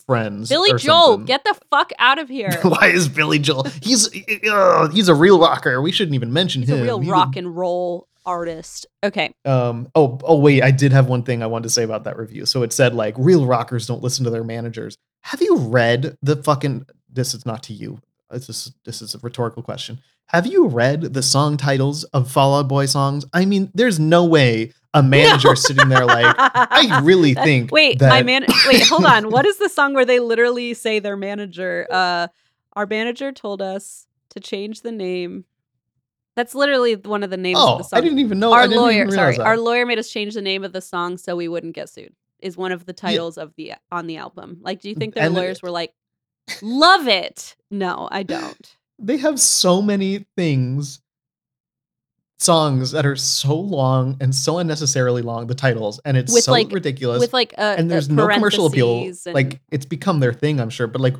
[0.06, 0.48] friends.
[0.48, 1.26] Billy Joel, something.
[1.26, 2.50] get the fuck out of here.
[2.62, 3.64] Why is Billy Joel?
[3.82, 4.08] He's
[4.50, 5.80] uh, he's a real rocker.
[5.80, 6.80] We shouldn't even mention He's him.
[6.80, 8.86] a real He rock would- and roll artist.
[9.04, 9.32] Okay.
[9.44, 9.88] Um.
[9.94, 10.18] Oh.
[10.24, 10.38] Oh.
[10.40, 10.62] Wait.
[10.62, 12.44] I did have one thing I wanted to say about that review.
[12.46, 14.96] So it said like real rockers don't listen to their managers.
[15.22, 16.86] Have you read the fucking?
[17.12, 18.00] This is not to you.
[18.30, 20.00] This is this is a rhetorical question.
[20.30, 23.24] Have you read the song titles of Fall Out Boy songs?
[23.32, 27.98] I mean, there's no way a manager sitting there like I really That- think Wait,
[28.00, 29.30] that my man wait, hold on.
[29.30, 31.86] What is the song where they literally say their manager?
[31.90, 32.28] Uh
[32.72, 35.44] our manager told us to change the name.
[36.34, 37.96] That's literally one of the names of Oh, the song.
[37.98, 38.52] I didn't even know.
[38.52, 39.46] Our lawyer, sorry, that.
[39.46, 42.14] our lawyer made us change the name of the song so we wouldn't get sued.
[42.40, 44.58] Is one of the titles of the on the album.
[44.60, 45.94] Like, do you think their And- lawyers were like,
[46.62, 47.56] "Love it"?
[47.70, 48.76] No, I don't.
[48.98, 51.00] they have so many things
[52.38, 56.52] songs that are so long and so unnecessarily long the titles and it's With, so
[56.52, 60.20] like- ridiculous With like a and a there's no commercial appeal and- like it's become
[60.20, 61.14] their thing i'm sure but like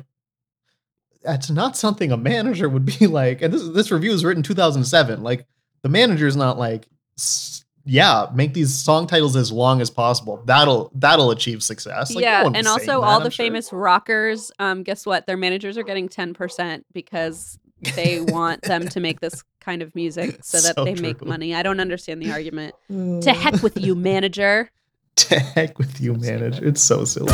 [1.23, 5.23] that's not something a manager would be like and this this review was written 2007
[5.23, 5.47] like
[5.81, 6.87] the manager's not like
[7.17, 12.21] "S- yeah make these song titles as long as possible that'll that'll achieve success Like,
[12.23, 13.45] yeah, one and also that, all I'm the sure.
[13.45, 14.51] famous rockers.
[14.59, 15.25] Um, guess what?
[15.25, 17.57] Their managers are getting ten percent because
[17.95, 21.55] they want them to make this kind of music so that So they make money.
[21.55, 22.75] I don't understand the argument.
[22.89, 24.69] to heck with you, manager.
[25.15, 27.33] to heck with you manager it's so silly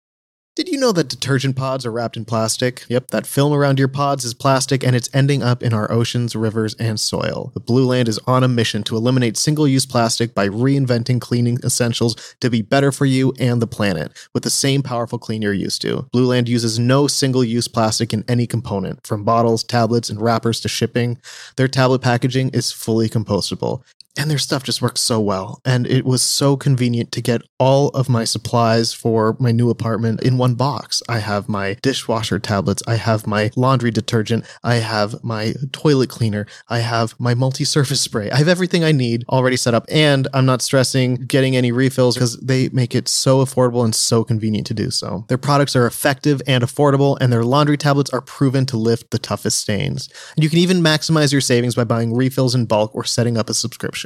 [0.53, 2.83] Did you know that detergent pods are wrapped in plastic?
[2.89, 6.35] Yep, that film around your pods is plastic and it's ending up in our oceans,
[6.35, 7.51] rivers, and soil.
[7.53, 12.35] The Blueland is on a mission to eliminate single use plastic by reinventing cleaning essentials
[12.41, 15.81] to be better for you and the planet with the same powerful clean you're used
[15.83, 16.09] to.
[16.13, 20.67] Blueland uses no single use plastic in any component, from bottles, tablets, and wrappers to
[20.67, 21.17] shipping.
[21.55, 23.83] Their tablet packaging is fully compostable.
[24.17, 25.61] And their stuff just works so well.
[25.65, 30.21] And it was so convenient to get all of my supplies for my new apartment
[30.21, 31.01] in one box.
[31.07, 36.45] I have my dishwasher tablets, I have my laundry detergent, I have my toilet cleaner,
[36.67, 38.29] I have my multi surface spray.
[38.31, 42.15] I have everything I need already set up, and I'm not stressing getting any refills
[42.15, 45.25] because they make it so affordable and so convenient to do so.
[45.27, 49.19] Their products are effective and affordable, and their laundry tablets are proven to lift the
[49.19, 50.09] toughest stains.
[50.35, 53.49] And you can even maximize your savings by buying refills in bulk or setting up
[53.49, 54.00] a subscription.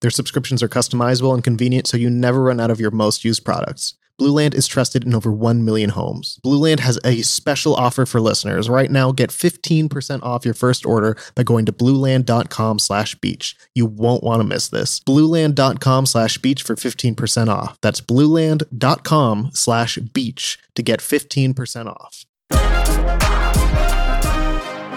[0.00, 3.44] Their subscriptions are customizable and convenient, so you never run out of your most used
[3.44, 3.94] products.
[4.20, 6.38] Blueland is trusted in over 1 million homes.
[6.44, 8.68] Blueland has a special offer for listeners.
[8.68, 13.56] Right now, get 15% off your first order by going to blueland.com slash beach.
[13.74, 15.00] You won't want to miss this.
[15.00, 17.78] Blueland.com slash beach for 15% off.
[17.80, 22.26] That's blueland.com slash beach to get 15% off.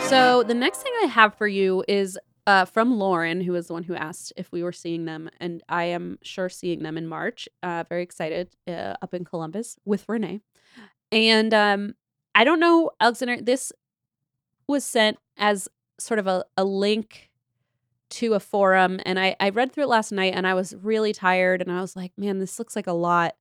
[0.09, 3.73] So the next thing I have for you is uh, from Lauren, who is the
[3.73, 7.07] one who asked if we were seeing them, and I am sure seeing them in
[7.07, 7.47] March.
[7.61, 10.41] Uh, very excited uh, up in Columbus with Renee,
[11.11, 11.95] and um,
[12.35, 13.41] I don't know, Alexander.
[13.41, 13.71] This
[14.67, 17.29] was sent as sort of a, a link
[18.09, 21.13] to a forum, and I I read through it last night, and I was really
[21.13, 23.35] tired, and I was like, man, this looks like a lot,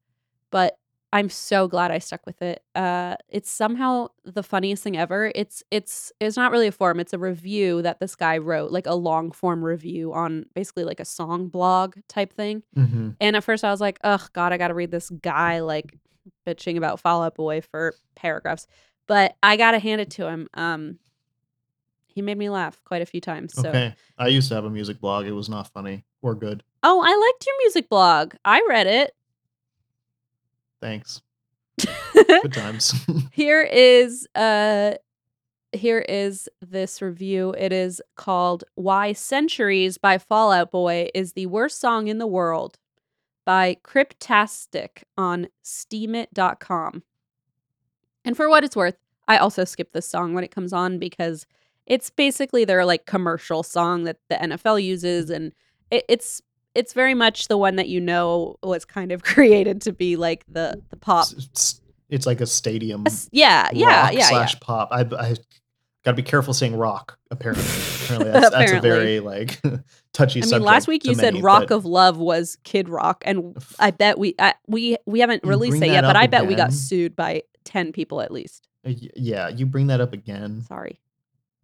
[0.51, 0.79] but
[1.15, 2.63] I'm so glad I stuck with it.
[2.75, 5.31] Uh, it's somehow the funniest thing ever.
[5.35, 7.01] It's it's it's not really a forum.
[7.01, 11.01] It's a review that this guy wrote, like a long form review on basically like
[11.01, 12.63] a song blog type thing.
[12.77, 13.11] Mm-hmm.
[13.21, 15.99] And at first I was like, oh god, I got to read this guy like
[16.47, 18.67] bitching about Fall Out Boy for paragraphs.
[19.07, 20.49] But I gotta hand it to him.
[20.55, 20.99] Um,
[22.07, 23.55] he made me laugh quite a few times.
[23.55, 23.95] So, Okay.
[24.19, 25.27] I used to have a music blog.
[25.27, 26.63] It was not funny or good.
[26.83, 28.35] oh, I liked your music blog.
[28.45, 29.15] I read it.
[30.83, 31.23] Thanks.
[32.15, 32.93] Good times.
[33.33, 34.95] here is uh
[35.73, 37.55] here is this review.
[37.57, 42.27] It is called Why Centuries by Fall Out Boy is the worst song in the
[42.27, 42.79] world
[43.47, 47.05] by Cryptastic on steemit.com.
[48.25, 48.97] And for what it's worth,
[49.29, 51.47] I also skip this song when it comes on because
[51.87, 55.53] it's basically their like commercial song that the NFL uses and
[55.91, 56.43] it, it's
[56.75, 60.45] it's very much the one that you know was kind of created to be like
[60.49, 63.07] the the pop It's- it's, like a stadium.
[63.31, 64.29] Yeah, yeah, yeah, yeah.
[64.29, 64.89] slash pop.
[64.93, 65.35] I, I
[66.05, 67.19] gotta be careful saying rock.
[67.31, 67.65] Apparently,
[68.05, 69.61] apparently that's, that's a very like
[70.13, 73.57] touchy I mean, last week to you said "Rock of Love" was Kid Rock, and
[73.79, 76.73] I bet we I, we we haven't released it yet, but I bet we got
[76.73, 78.69] sued by ten people at least.
[78.87, 81.01] Uh, yeah, you bring that up again, Sorry,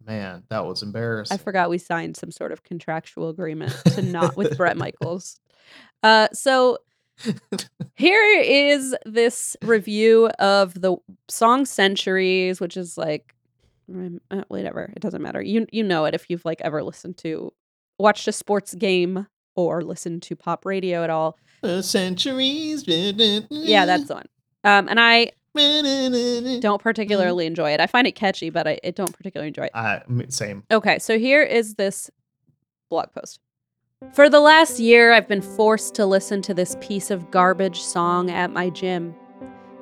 [0.09, 0.43] man.
[0.49, 1.35] That was embarrassing.
[1.35, 5.39] I forgot we signed some sort of contractual agreement to not with Bret Michaels.
[6.01, 6.79] Uh, so
[7.95, 13.35] here is this review of the song "Centuries," which is like
[13.89, 14.91] mm, uh, whatever.
[14.95, 15.41] It doesn't matter.
[15.41, 17.53] You you know it if you've like ever listened to
[17.99, 21.37] watched a sports game or listened to pop radio at all.
[21.61, 22.85] Uh, centuries.
[22.87, 24.27] Yeah, that's the one.
[24.63, 27.79] Um, and I don't particularly enjoy it.
[27.79, 29.71] I find it catchy, but I, I don't particularly enjoy it.
[29.75, 30.63] M- same.
[30.71, 32.09] Okay, so here is this
[32.89, 33.39] blog post.
[34.13, 38.31] For the last year, I've been forced to listen to this piece of garbage song
[38.31, 39.13] at my gym.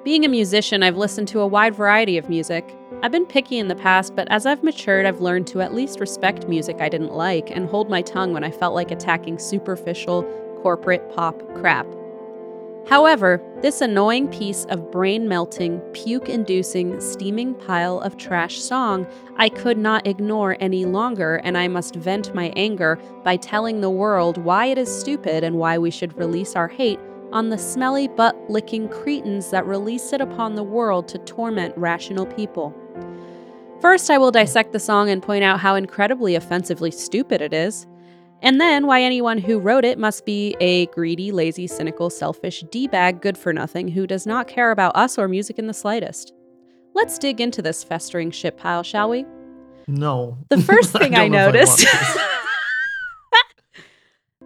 [0.04, 2.76] Being a musician, I've listened to a wide variety of music.
[3.04, 6.00] I've been picky in the past, but as I've matured, I've learned to at least
[6.00, 10.24] respect music I didn't like and hold my tongue when I felt like attacking superficial,
[10.64, 11.86] corporate pop crap.
[12.90, 19.50] However, this annoying piece of brain melting, puke inducing, steaming pile of trash song I
[19.50, 24.38] could not ignore any longer, and I must vent my anger by telling the world
[24.38, 27.00] why it is stupid and why we should release our hate
[27.34, 32.26] on the smelly butt licking cretins that release it upon the world to torment rational
[32.26, 32.74] people.
[33.82, 37.86] First, I will dissect the song and point out how incredibly offensively stupid it is.
[38.42, 42.88] And then why anyone who wrote it must be a greedy, lazy, cynical, selfish D
[42.88, 46.34] bag good for nothing who does not care about us or music in the slightest.
[46.94, 49.26] Let's dig into this festering shit pile, shall we?
[49.88, 50.38] No.
[50.50, 51.86] The first thing I, if noticed.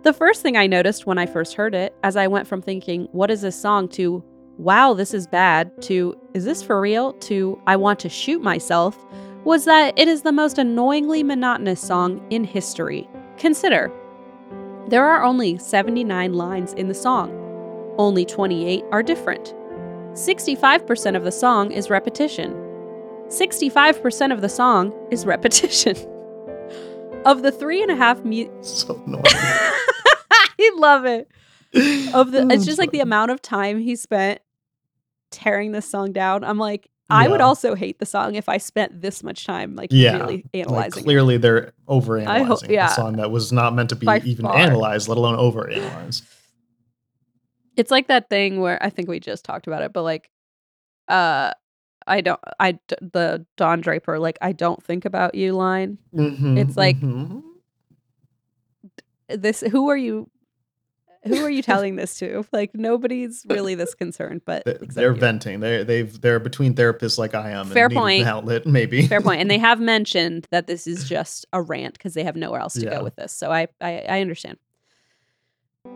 [0.03, 3.07] the first thing I noticed when I first heard it, as I went from thinking,
[3.11, 4.23] what is this song, to
[4.57, 8.97] wow, this is bad, to is this for real, to I want to shoot myself,
[9.43, 13.07] was that it is the most annoyingly monotonous song in history.
[13.37, 13.91] Consider
[14.87, 17.31] there are only 79 lines in the song,
[17.97, 19.53] only 28 are different.
[20.13, 22.53] 65% of the song is repetition.
[23.27, 25.95] 65% of the song is repetition.
[27.23, 29.23] Of the three and a half mu- so annoying.
[29.27, 31.29] I love it.
[32.15, 34.41] Of the it's just like the amount of time he spent
[35.29, 36.43] tearing this song down.
[36.43, 39.89] I'm like, I would also hate the song if I spent this much time like
[39.91, 40.99] Yeah, really Like analyzing.
[41.01, 41.03] it.
[41.03, 42.91] clearly they're over I analyzing hope- yeah.
[42.91, 44.55] a song that was not meant to be By even far.
[44.57, 46.23] analyzed, let alone over analyzed.
[47.77, 50.29] It's like that thing where I think we just talked about it, but like,
[51.07, 51.51] uh,
[52.07, 55.97] I don't, I the Don Draper like I don't think about you line.
[56.13, 57.43] It's like- mhm.
[59.29, 60.29] This who are you?
[61.27, 62.45] Who are you telling this to?
[62.51, 65.59] Like nobody's really this concerned, but They- except they're venting.
[65.59, 67.67] They they've they're between therapists like I am.
[67.67, 68.27] Fair and need an point.
[68.27, 69.07] Outlet maybe.
[69.07, 69.39] Fair point.
[69.41, 72.73] And they have mentioned that this is just a rant because they have nowhere else
[72.73, 72.97] to Yeah.
[72.97, 73.31] go with this.
[73.33, 74.57] So I, I I understand.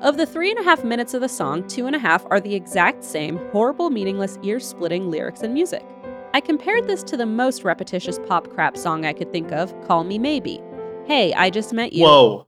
[0.02, 2.40] Of the three and a half minutes of the song, two and a half are
[2.42, 5.86] the exact same horrible, meaningless, ear splitting lyrics and music.
[6.34, 10.04] I compared this to the most repetitious pop crap song I could think of, Call
[10.04, 10.60] Me Maybe.
[11.06, 12.04] Hey, I just met you.
[12.04, 12.48] Whoa.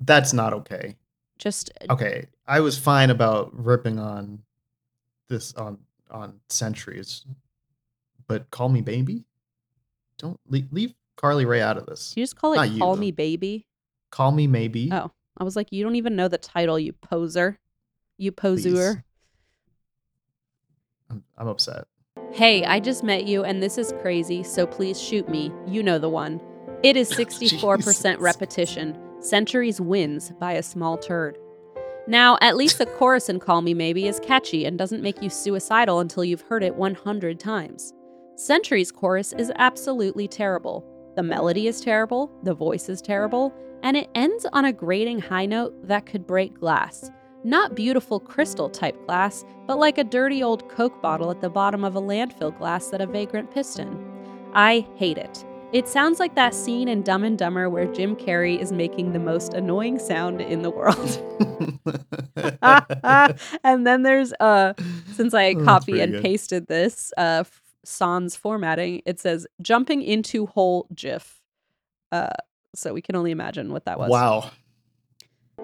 [0.00, 0.96] That's not okay.
[1.42, 2.26] Just uh, Okay.
[2.46, 4.38] I was fine about ripping on
[5.28, 5.78] this on
[6.08, 7.24] on centuries.
[8.28, 9.24] But call me baby?
[10.18, 12.14] Don't leave, leave Carly Rae out of this.
[12.16, 13.00] you just call it Not you, Call though.
[13.00, 13.66] Me Baby.
[14.10, 14.88] Call me maybe.
[14.92, 17.58] Oh, I was like, you don't even know the title, you poser.
[18.18, 19.02] You poser.
[21.10, 21.86] I'm, I'm upset.
[22.30, 25.52] Hey, I just met you and this is crazy, so please shoot me.
[25.66, 26.40] You know the one.
[26.84, 28.96] It is 64% repetition.
[29.22, 31.38] Centuries wins by a small turd.
[32.08, 35.30] Now, at least the chorus in Call Me Maybe is catchy and doesn't make you
[35.30, 37.94] suicidal until you've heard it 100 times.
[38.34, 40.84] Centuries chorus is absolutely terrible.
[41.14, 43.54] The melody is terrible, the voice is terrible,
[43.84, 47.08] and it ends on a grating high note that could break glass.
[47.44, 51.84] Not beautiful crystal type glass, but like a dirty old Coke bottle at the bottom
[51.84, 54.04] of a landfill glass that a vagrant piston.
[54.52, 55.44] I hate it.
[55.72, 59.18] It sounds like that scene in Dumb and Dumber where Jim Carrey is making the
[59.18, 61.18] most annoying sound in the world.
[63.64, 64.74] and then there's uh
[65.14, 66.22] since I That's copy and good.
[66.22, 67.44] pasted this uh
[67.84, 71.40] sans formatting, it says jumping into hole GIF.
[72.10, 72.28] Uh
[72.74, 74.10] so we can only imagine what that was.
[74.10, 74.50] wow.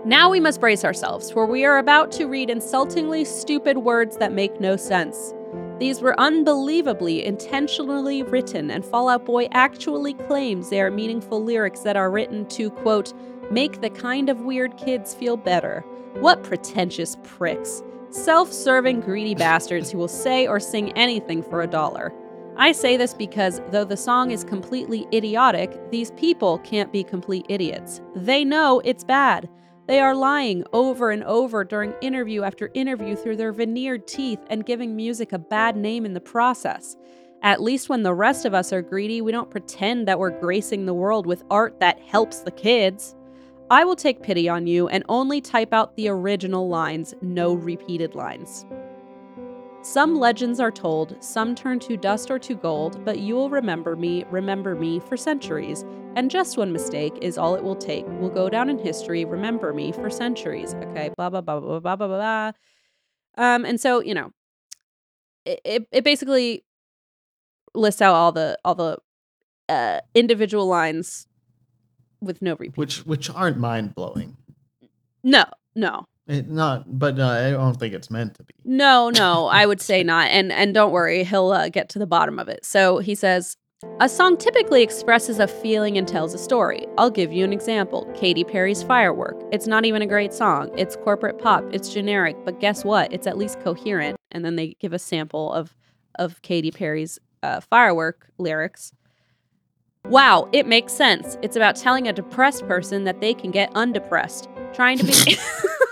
[0.05, 4.33] Now we must brace ourselves, for we are about to read insultingly stupid words that
[4.33, 5.35] make no sense.
[5.79, 11.81] These were unbelievably intentionally written, and Fall Out Boy actually claims they are meaningful lyrics
[11.81, 13.13] that are written to, quote,
[13.53, 15.85] make the kind of weird kids feel better.
[16.15, 17.83] What pretentious pricks.
[18.11, 22.13] Self serving, greedy bastards who will say or sing anything for a dollar.
[22.57, 27.47] I say this because, though the song is completely idiotic, these people can't be complete
[27.49, 28.01] idiots.
[28.17, 29.49] They know it's bad.
[29.89, 34.67] They are lying over and over during interview after interview through their veneered teeth and
[34.67, 36.95] giving music a bad name in the process.
[37.43, 40.85] At least when the rest of us are greedy, we don't pretend that we're gracing
[40.85, 43.17] the world with art that helps the kids.
[43.71, 48.15] I will take pity on you and only type out the original lines, no repeated
[48.15, 48.67] lines.
[49.83, 53.97] Some legends are told, some turn to dust or to gold, but you will remember
[53.97, 55.85] me, remember me for centuries.
[56.17, 58.05] And just one mistake is all it will take.
[58.09, 60.75] We'll go down in history, remember me for centuries.
[60.75, 62.53] Okay, blah, blah, blah, blah, blah, blah, blah.
[63.37, 64.33] Um, and so, you know,
[65.45, 66.65] it, it, it basically
[67.75, 68.99] lists out all the all the
[69.69, 71.29] uh, individual lines
[72.21, 72.77] with no repeat.
[72.77, 74.37] Which which aren't mind blowing.
[75.23, 76.07] No, no.
[76.29, 78.55] It not, but uh, I don't think it's meant to be.
[78.65, 80.31] No, no, I would say not.
[80.31, 82.65] And and don't worry, he'll uh, get to the bottom of it.
[82.65, 83.57] So he says,
[84.01, 86.87] a song typically expresses a feeling and tells a story.
[86.99, 88.05] I'll give you an example.
[88.15, 89.41] Katy Perry's Firework.
[89.53, 90.71] It's not even a great song.
[90.77, 91.65] It's corporate pop.
[91.73, 93.13] It's generic, but guess what?
[93.13, 94.19] It's at least coherent.
[94.31, 95.75] And then they give a sample of
[96.19, 98.93] of Katy Perry's uh, Firework lyrics.
[100.05, 101.39] Wow, it makes sense.
[101.43, 104.49] It's about telling a depressed person that they can get undepressed.
[104.75, 105.37] Trying to be.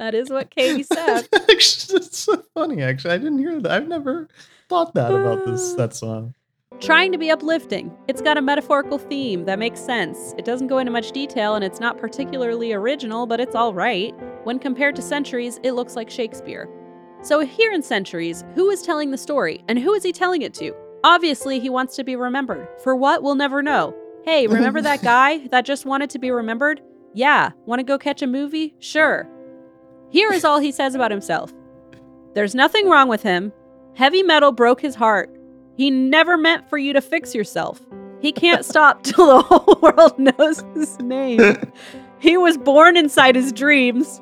[0.00, 1.28] that is what Katie said.
[1.32, 2.82] That's so funny.
[2.82, 3.70] Actually, I didn't hear that.
[3.70, 4.28] I've never
[4.70, 6.32] thought that about this uh, that song.
[6.80, 7.94] Trying to be uplifting.
[8.08, 10.34] It's got a metaphorical theme that makes sense.
[10.38, 14.14] It doesn't go into much detail and it's not particularly original, but it's all right.
[14.44, 16.66] When compared to Centuries, it looks like Shakespeare.
[17.20, 20.54] So, here in Centuries, who is telling the story and who is he telling it
[20.54, 20.74] to?
[21.04, 22.66] Obviously, he wants to be remembered.
[22.82, 23.94] For what, we'll never know.
[24.24, 26.80] Hey, remember that guy that just wanted to be remembered?
[27.12, 27.50] Yeah.
[27.66, 28.74] Want to go catch a movie?
[28.78, 29.28] Sure.
[30.10, 31.52] Here is all he says about himself
[32.34, 33.52] There's nothing wrong with him.
[33.94, 35.34] Heavy metal broke his heart.
[35.76, 37.80] He never meant for you to fix yourself.
[38.20, 41.56] He can't stop till the whole world knows his name.
[42.18, 44.20] He was born inside his dreams.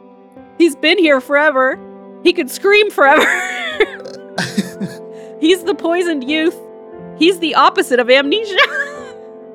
[0.56, 1.78] He's been here forever.
[2.22, 3.24] He could scream forever.
[5.40, 6.56] He's the poisoned youth.
[7.16, 8.56] He's the opposite of amnesia.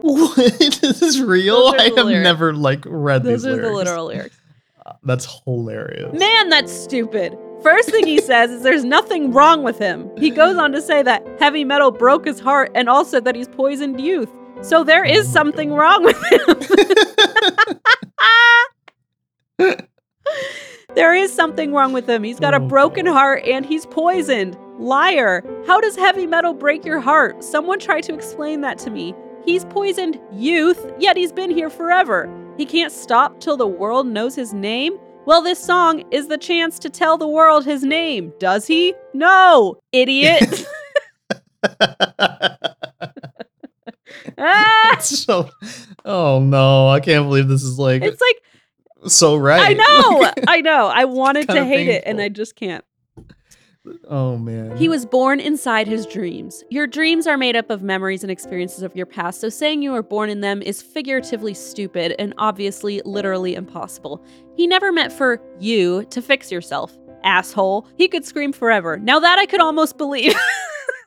[0.02, 0.38] what?
[0.38, 1.74] Is this real?
[1.78, 2.24] I have lyrics.
[2.24, 4.38] never like read Those these are the literal lyrics.
[5.06, 6.17] That's hilarious.
[6.17, 7.37] Man, that's stupid.
[7.62, 10.10] First thing he says is there's nothing wrong with him.
[10.17, 13.47] He goes on to say that heavy metal broke his heart and also that he's
[13.47, 14.29] poisoned youth.
[14.62, 16.58] So there is something wrong with him.
[20.95, 22.23] there is something wrong with him.
[22.23, 24.58] He's got a Oh, broken heart and he's poisoned.
[24.79, 25.43] Liar.
[25.67, 27.43] How does heavy metal break your heart?
[27.43, 29.13] Someone try to explain that to me.
[29.45, 32.27] He's poisoned youth, yet he's been here forever.
[32.58, 34.97] He can't stop till the world knows his name?
[35.25, 38.33] Well, this song is the chance to tell the world his name.
[38.39, 38.93] Does he?
[39.13, 40.65] No, idiot.
[44.37, 44.97] ah!
[44.99, 45.49] so,
[46.06, 49.62] oh no, I can't believe this is like It's like so right.
[49.62, 50.87] I know, I know.
[50.87, 52.21] I wanted to hate it, and.
[52.21, 52.85] I just can't.
[54.08, 54.77] Oh man.
[54.77, 56.63] He was born inside his dreams.
[56.69, 59.92] Your dreams are made up of memories and experiences of your past, so saying you
[59.92, 64.23] were born in them is figuratively stupid and obviously literally impossible.
[64.56, 66.98] He never meant for you to fix yourself.
[67.23, 67.88] Asshole.
[67.98, 68.98] He could scream forever.
[68.98, 70.36] Now that I could almost believe.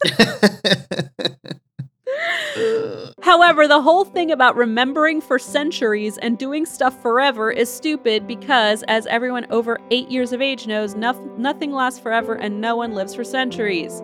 [3.23, 8.85] However, the whole thing about remembering for centuries and doing stuff forever is stupid because,
[8.89, 12.95] as everyone over eight years of age knows, noth- nothing lasts forever and no one
[12.95, 14.03] lives for centuries.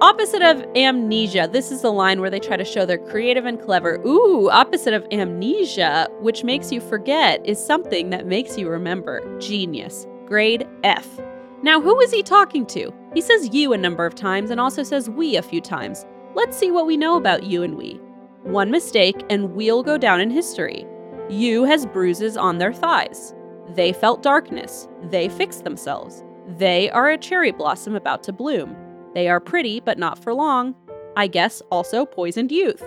[0.00, 3.60] Opposite of amnesia, this is the line where they try to show they're creative and
[3.60, 4.00] clever.
[4.06, 9.38] Ooh, opposite of amnesia, which makes you forget, is something that makes you remember.
[9.40, 10.06] Genius.
[10.26, 11.18] Grade F.
[11.62, 12.92] Now, who is he talking to?
[13.12, 16.06] He says you a number of times and also says we a few times.
[16.34, 18.00] Let's see what we know about you and we.
[18.42, 20.86] One mistake, and we'll go down in history.
[21.28, 23.34] You has bruises on their thighs.
[23.74, 24.88] They felt darkness.
[25.04, 26.22] They fixed themselves.
[26.56, 28.76] They are a cherry blossom about to bloom.
[29.14, 30.74] They are pretty, but not for long.
[31.16, 32.82] I guess also poisoned youth.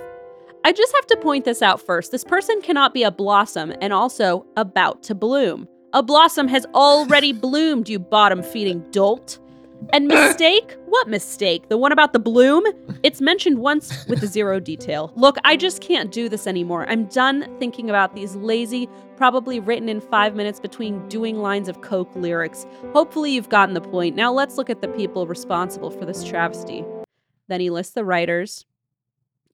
[0.64, 2.12] I just have to point this out first.
[2.12, 5.68] This person cannot be a blossom and also about to bloom.
[5.94, 9.40] A blossom has already bloomed, you bottom feeding dolt.
[9.94, 10.78] And mistake?
[10.92, 11.70] What mistake?
[11.70, 12.64] The one about the bloom?
[13.02, 15.14] It's mentioned once with zero detail.
[15.16, 16.86] Look, I just can't do this anymore.
[16.90, 21.80] I'm done thinking about these lazy, probably written in five minutes between doing lines of
[21.80, 22.66] Coke lyrics.
[22.92, 24.18] Hopefully, you've gotten the point.
[24.18, 26.84] Now, let's look at the people responsible for this travesty.
[27.48, 28.66] Then he lists the writers,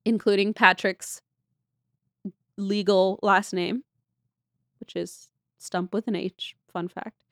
[0.05, 1.21] including Patrick's
[2.57, 3.83] legal last name,
[4.79, 6.55] which is Stump with an H.
[6.73, 7.23] Fun fact.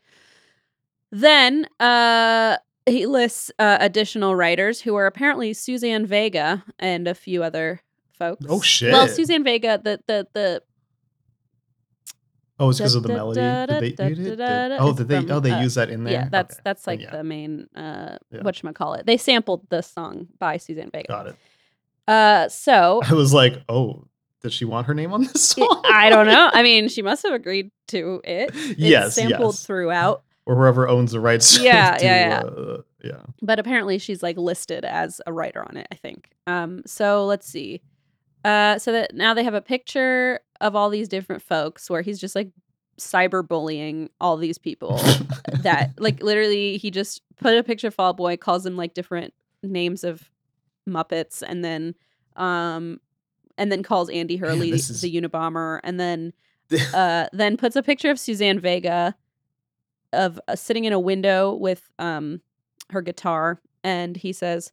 [1.12, 7.44] Then uh, he lists uh, additional writers who are apparently Suzanne Vega and a few
[7.44, 7.82] other
[8.12, 8.46] folks.
[8.48, 8.92] Oh, shit.
[8.94, 10.64] Well, Suzanne Vega, the the the
[12.60, 13.42] oh, it's because of the melody.
[13.42, 15.22] Did they, da- did da- da- Did- da- oh, did they?
[15.22, 16.14] from, oh, they uh, use that in there.
[16.14, 16.62] yeah, that's Okay.
[16.64, 18.42] that's like yeah, the main uh Yeah.
[18.48, 19.06] it?
[19.06, 21.08] They sampled the song by Suzanne Vega.
[21.08, 21.36] got it.
[22.08, 24.06] Uh so I was like, oh,
[24.42, 25.82] does she want her name on this song?
[25.86, 26.50] I don't know.
[26.54, 28.52] I mean, she must have agreed to it.
[28.54, 29.66] It's yes, sampled yes.
[29.66, 30.24] throughout.
[30.46, 31.58] Or whoever owns the rights.
[31.62, 32.40] Yeah, to, yeah, yeah.
[32.40, 33.22] Uh, yeah.
[33.42, 37.48] but apparently she's like listed as a writer on it i think um so let's
[37.48, 37.82] see
[38.44, 42.20] uh so that now they have a picture of all these different folks where he's
[42.20, 42.50] just like
[43.00, 44.98] cyberbullying all these people
[45.62, 49.34] that like literally he just put a picture of fall boy calls them like different
[49.64, 50.30] names of
[50.88, 51.94] muppets and then
[52.36, 53.00] um
[53.58, 56.34] and then calls andy hurley this is- the unabomber and then
[56.96, 59.16] uh, then puts a picture of Suzanne Vega
[60.14, 62.42] of uh, sitting in a window with um,
[62.90, 64.72] her guitar, and he says,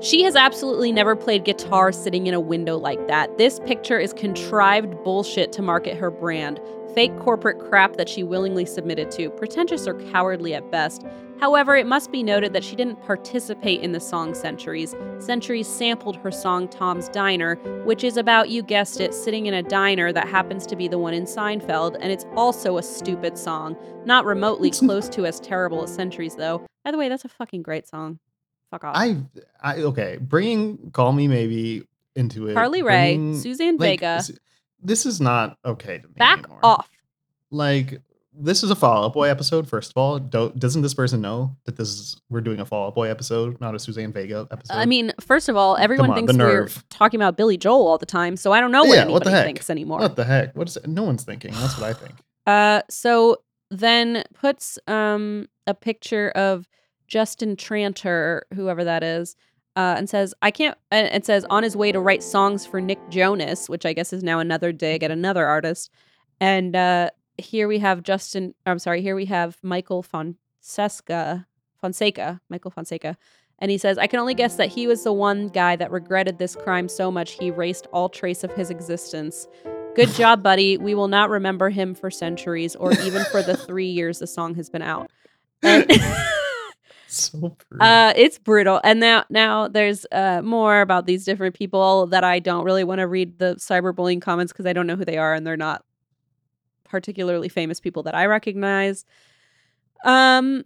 [0.00, 3.38] "She has absolutely never played guitar sitting in a window like that.
[3.38, 6.60] This picture is contrived bullshit to market her brand."
[6.94, 11.04] Fake corporate crap that she willingly submitted to, pretentious or cowardly at best.
[11.38, 14.94] However, it must be noted that she didn't participate in the song Centuries.
[15.18, 19.62] Centuries sampled her song Tom's Diner, which is about, you guessed it, sitting in a
[19.62, 23.76] diner that happens to be the one in Seinfeld, and it's also a stupid song.
[24.06, 26.66] Not remotely close to as terrible as Centuries, though.
[26.84, 28.18] By the way, that's a fucking great song.
[28.70, 28.96] Fuck off.
[28.96, 29.18] I,
[29.62, 30.18] I okay.
[30.20, 31.84] Bringing "Call Me Maybe"
[32.14, 32.54] into it.
[32.54, 34.22] Carly Rae, bringing- Suzanne like, Vega,
[34.82, 36.60] This is not okay to me back anymore.
[36.62, 36.88] off.
[37.50, 38.00] Like
[38.38, 39.68] this is a Fall Out Boy episode.
[39.68, 42.86] First of all, don't doesn't this person know that this is we're doing a Fall
[42.88, 44.74] Out Boy episode, not a Suzanne Vega episode?
[44.74, 48.06] I mean, first of all, everyone on, thinks we're talking about Billy Joel all the
[48.06, 49.44] time, so I don't know what Yeah, anybody what the heck?
[49.46, 50.00] thinks anymore.
[50.00, 50.54] what the heck?
[50.56, 50.86] What is it?
[50.86, 51.52] No one's thinking.
[51.52, 52.14] That's what I think.
[52.46, 53.38] Uh, so
[53.72, 56.68] then puts um a picture of
[57.08, 59.34] Justin Tranter, whoever that is,
[59.74, 62.80] uh, and says, "I can't." And it says on his way to write songs for
[62.80, 65.90] Nick Jonas, which I guess is now another dig at another artist.
[66.40, 68.54] And uh, here we have Justin.
[68.64, 69.02] I'm sorry.
[69.02, 71.46] Here we have Michael Fonseca.
[71.80, 72.40] Fonseca.
[72.48, 73.16] Michael Fonseca.
[73.58, 76.38] And he says, I can only guess that he was the one guy that regretted
[76.38, 79.48] this crime so much he erased all trace of his existence.
[79.94, 80.76] Good job, buddy.
[80.76, 84.54] We will not remember him for centuries or even for the three years the song
[84.56, 85.10] has been out.
[85.62, 85.90] And-
[87.08, 87.86] so brutal.
[87.86, 88.80] Uh, it's brutal.
[88.84, 92.98] And now, now there's uh more about these different people that I don't really want
[92.98, 95.84] to read the cyberbullying comments because I don't know who they are and they're not
[96.88, 99.04] particularly famous people that I recognize.
[100.04, 100.64] Um,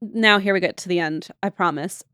[0.00, 1.28] now here we get to the end.
[1.42, 2.04] I promise.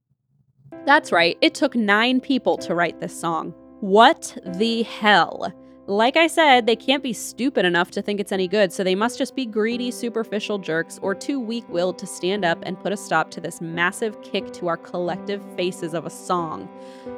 [0.87, 1.39] That's right.
[1.41, 3.55] It took nine people to write this song.
[3.80, 5.53] What the hell?
[5.87, 8.95] Like I said, they can't be stupid enough to think it's any good, so they
[8.95, 12.95] must just be greedy, superficial jerks or too weak willed to stand up and put
[12.95, 16.70] a stop to this massive kick to our collective faces of a song.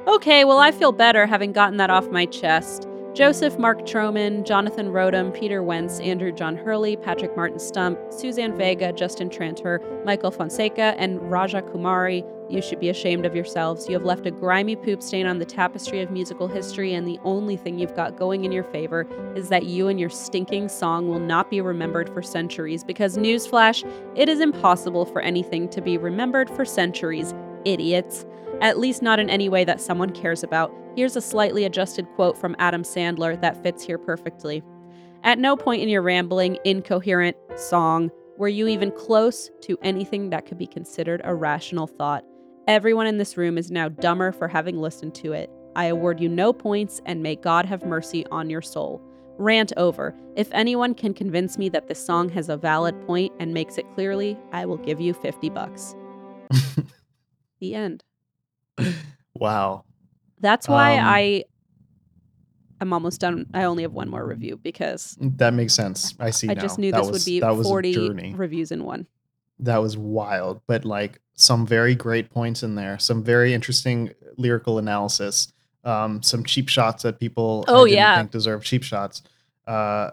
[0.08, 2.88] Okay, well, I feel better having gotten that off my chest.
[3.16, 8.92] Joseph Mark Trohman, Jonathan Rotem, Peter Wentz, Andrew John Hurley, Patrick Martin Stump, Suzanne Vega,
[8.92, 13.88] Justin Tranter, Michael Fonseca, and Raja Kumari, you should be ashamed of yourselves.
[13.88, 17.18] You have left a grimy poop stain on the tapestry of musical history, and the
[17.24, 21.08] only thing you've got going in your favor is that you and your stinking song
[21.08, 22.84] will not be remembered for centuries.
[22.84, 23.82] Because, newsflash,
[24.14, 27.32] it is impossible for anything to be remembered for centuries,
[27.64, 28.26] idiots.
[28.60, 30.70] At least not in any way that someone cares about.
[30.96, 34.62] Here's a slightly adjusted quote from Adam Sandler that fits here perfectly.
[35.24, 40.46] At no point in your rambling, incoherent song were you even close to anything that
[40.46, 42.24] could be considered a rational thought.
[42.66, 45.50] Everyone in this room is now dumber for having listened to it.
[45.74, 49.02] I award you no points, and may God have mercy on your soul.
[49.36, 50.14] Rant over.
[50.34, 53.90] If anyone can convince me that this song has a valid point and makes it
[53.92, 55.94] clearly, I will give you 50 bucks.
[57.60, 58.02] the end.
[59.34, 59.84] wow.
[60.40, 61.44] That's why Um, I
[62.80, 63.46] I'm almost done.
[63.54, 66.14] I only have one more review because That makes sense.
[66.20, 66.48] I see.
[66.50, 66.60] I now.
[66.60, 69.06] just knew That this was- would be that was 40 reviews in one.
[69.60, 72.98] That was wild, but like some very great points in there.
[72.98, 75.52] Some very interesting lyrical analysis.
[75.84, 78.18] Um, some cheap shots that people Oh, yeah.
[78.18, 79.22] think deserve cheap shots.
[79.66, 80.10] Uh,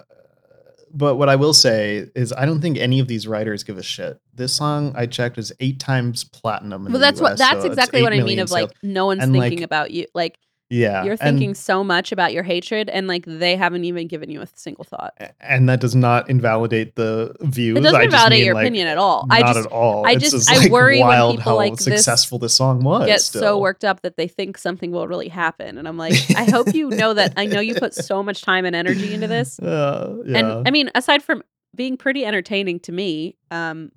[0.93, 3.83] but what I will say is, I don't think any of these writers give a
[3.83, 4.19] shit.
[4.33, 6.85] This song I checked is eight times platinum.
[6.85, 9.33] In Well, that's what that's so exactly what I mean of like no one's And,
[9.33, 10.05] thinking like, about you.
[10.13, 10.37] Like
[10.69, 14.29] yeah, you're and- thinking so much about your hatred and like they haven't even given
[14.31, 15.13] you a single thought.
[15.39, 17.77] and that does not invalidate the views.
[17.77, 19.27] It doesn't I just invalidate mean, your like, opinion at all.
[19.27, 20.05] Not I just at all.
[20.07, 23.05] I It's just- I like, worry when people how like this successful this song was.
[23.05, 25.77] get so worked up that they think something will really happen.
[25.77, 28.65] And I'm like, I hope you know that I know you put so much time
[28.65, 29.59] and energy into this.
[29.73, 30.37] Uh, yeah.
[30.39, 31.43] And I mean, aside from
[31.75, 33.91] being pretty entertaining to me, um,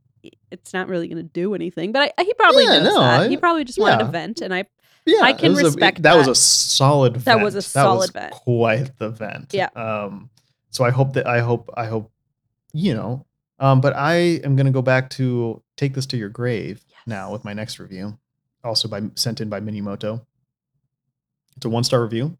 [0.50, 1.92] it's not really going to do anything.
[1.92, 3.20] But I, he probably Yeah, knows no, that.
[3.22, 4.06] I- he probably just wanted yeah.
[4.06, 4.64] to vent, and I
[5.06, 6.16] yeah, I can was a- respect that.
[6.16, 7.14] was a solid.
[7.14, 7.42] That vent.
[7.42, 8.32] was a solid vent.
[8.32, 9.54] Quite the vent.
[9.54, 9.68] Yeah.
[9.76, 10.30] Um.
[10.70, 12.10] So I hope that I hope I hope,
[12.72, 13.24] you know.
[13.58, 13.80] Um.
[13.80, 17.52] But I am gonna go back to take this to your grave now with my
[17.52, 18.18] next review,
[18.64, 20.24] also by sent in by Minimoto.
[21.56, 22.36] It's a one star review.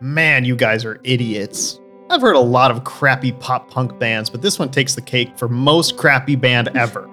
[0.00, 1.80] Man, you guys are idiots.
[2.10, 5.36] I've heard a lot of crappy pop punk bands, but this one takes the cake
[5.36, 7.08] for most crappy band ever.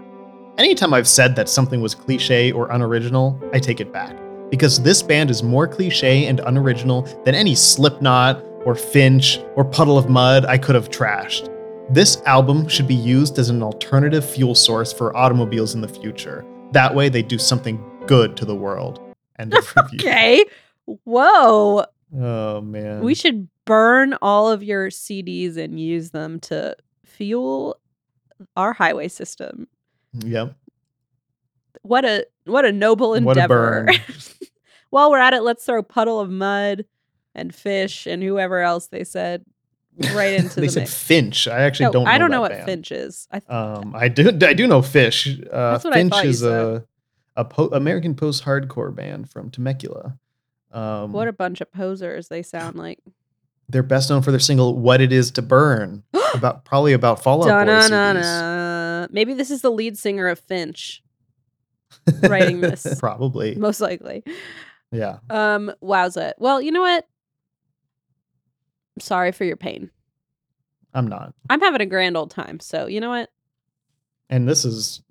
[0.57, 4.15] Anytime I've said that something was cliche or unoriginal, I take it back.
[4.49, 9.97] Because this band is more cliche and unoriginal than any Slipknot or Finch or Puddle
[9.97, 11.51] of Mudd I could have trashed.
[11.89, 16.45] This album should be used as an alternative fuel source for automobiles in the future.
[16.71, 19.01] That way they do something good to the world.
[19.37, 19.99] End of review.
[19.99, 20.45] okay.
[20.85, 21.85] Whoa,
[22.17, 23.01] Oh man.
[23.01, 27.77] we should burn all of your CDs and use them to fuel
[28.55, 29.67] our highway system.
[30.19, 30.55] Yep.
[31.81, 33.85] What a what a noble What a endeavor.
[33.85, 33.95] burn.
[34.89, 36.85] While we're at it, let's throw Puddle of Mudd
[37.33, 39.43] and fish and whoever else they said
[40.13, 40.93] right into they the said mix.
[41.03, 41.47] Finch.
[41.47, 42.03] I actually No, don't.
[42.05, 42.65] Know I don't know what band.
[42.65, 43.27] Finch is.
[43.31, 44.29] I, Um, I do.
[44.45, 45.27] I do know Fish.
[45.51, 46.85] Uh, That's what I Finch is a
[47.35, 50.17] a po- American post-hardcore band from Temecula.
[50.71, 52.99] Um, what a bunch of posers they sound like.
[53.67, 56.03] they're best known for their single "What It Is to Burn,"
[56.33, 57.89] about probably about Fall Out Boy CDs.
[59.07, 59.13] Da-na-na-na.
[59.13, 61.03] Maybe this is the lead singer of Finch,
[62.23, 62.99] writing this.
[62.99, 63.55] probably.
[63.55, 64.23] most likely.
[64.91, 65.17] Yeah.
[65.29, 66.33] Um, wowza.
[66.37, 67.05] Well, you know what?
[68.95, 69.89] I'm Sorry for your pain.
[70.93, 71.33] I'm not.
[71.49, 72.59] I'm having a grand old time.
[72.61, 73.29] So you know what?
[74.29, 75.01] And this is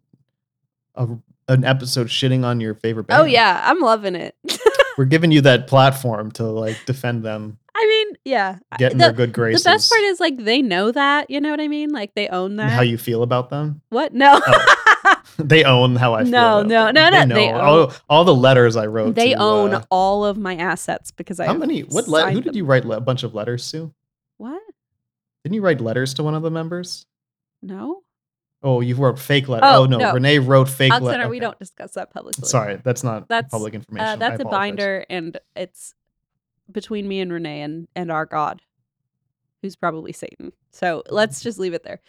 [0.95, 1.07] a,
[1.49, 3.20] an episode shitting on your favorite band.
[3.22, 4.34] Oh yeah, I'm loving it.
[4.99, 7.59] We're giving you that platform to like defend them,
[8.25, 8.59] yeah.
[8.79, 9.62] Getting the, their good graces.
[9.64, 11.31] the best part is like they know that.
[11.31, 11.91] You know what I mean?
[11.91, 12.70] Like they own and that.
[12.70, 13.83] how you feel about them.
[13.91, 14.14] what?
[14.14, 14.41] No.
[15.39, 16.31] they own how I feel.
[16.33, 16.95] No, about no, them.
[16.95, 19.14] no, They no, they all, all the letters I wrote.
[19.14, 21.81] they to, own uh, all of my assets because I how many?
[21.83, 22.09] What?
[22.09, 23.93] Le- who did you write le- a bunch of letters to?
[24.39, 24.61] What?
[25.43, 27.07] Didn't you write letters to one of the members?
[27.62, 28.01] No.
[28.62, 29.68] Oh, you wrote fake letters.
[29.70, 30.14] Oh, Oh, no, no.
[30.14, 31.29] Renee wrote fake letters.
[31.29, 32.49] we don't discuss that publicly.
[32.49, 34.07] Sorry, that's not That's- public information.
[34.09, 35.95] Uh, that's a binder, and it's
[36.70, 38.62] between me and Renee and, and our God,
[39.62, 40.52] who's probably Satan.
[40.70, 41.42] So let's mm.
[41.44, 42.00] just leave it there.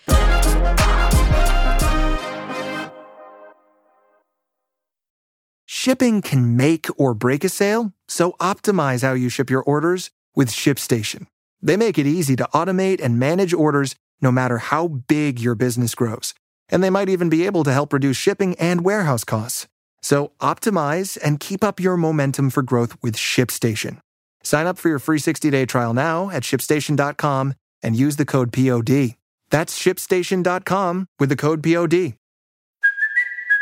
[5.66, 10.50] Shipping can make or break a sale, so optimize how you ship your orders with
[10.50, 11.28] ShipStation.
[11.62, 15.94] They make it easy to automate and manage orders no matter how big your business
[15.94, 16.34] grows.
[16.70, 19.68] And they might even be able to help reduce shipping and warehouse costs.
[20.02, 24.00] So optimize and keep up your momentum for growth with ShipStation.
[24.46, 29.16] Sign up for your free 60-day trial now at shipstation.com and use the code POD.
[29.50, 32.14] That's shipstation.com with the code POD.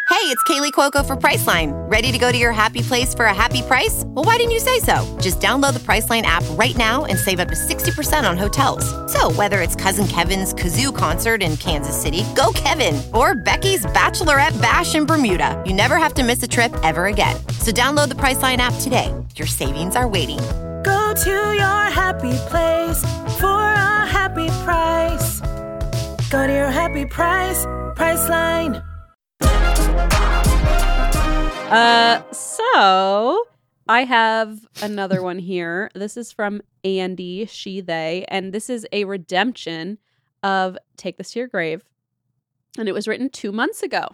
[0.09, 1.71] Hey, it's Kaley Cuoco for Priceline.
[1.89, 4.03] Ready to go to your happy place for a happy price?
[4.05, 5.17] Well, why didn't you say so?
[5.19, 8.85] Just download the Priceline app right now and save up to 60% on hotels.
[9.11, 14.61] So, whether it's Cousin Kevin's Kazoo concert in Kansas City, go Kevin, or Becky's Bachelorette
[14.61, 17.35] Bash in Bermuda, you never have to miss a trip ever again.
[17.59, 19.13] So, download the Priceline app today.
[19.35, 20.39] Your savings are waiting.
[20.83, 23.01] Go to your happy place
[23.39, 25.39] for a happy price.
[26.29, 27.65] Go to your happy price,
[27.95, 28.83] Priceline.
[31.71, 33.45] Uh, so
[33.87, 35.89] I have another one here.
[35.95, 39.99] This is from Andy, she, they, and this is a redemption
[40.43, 41.83] of Take This to Your Grave.
[42.77, 44.09] And it was written two months ago,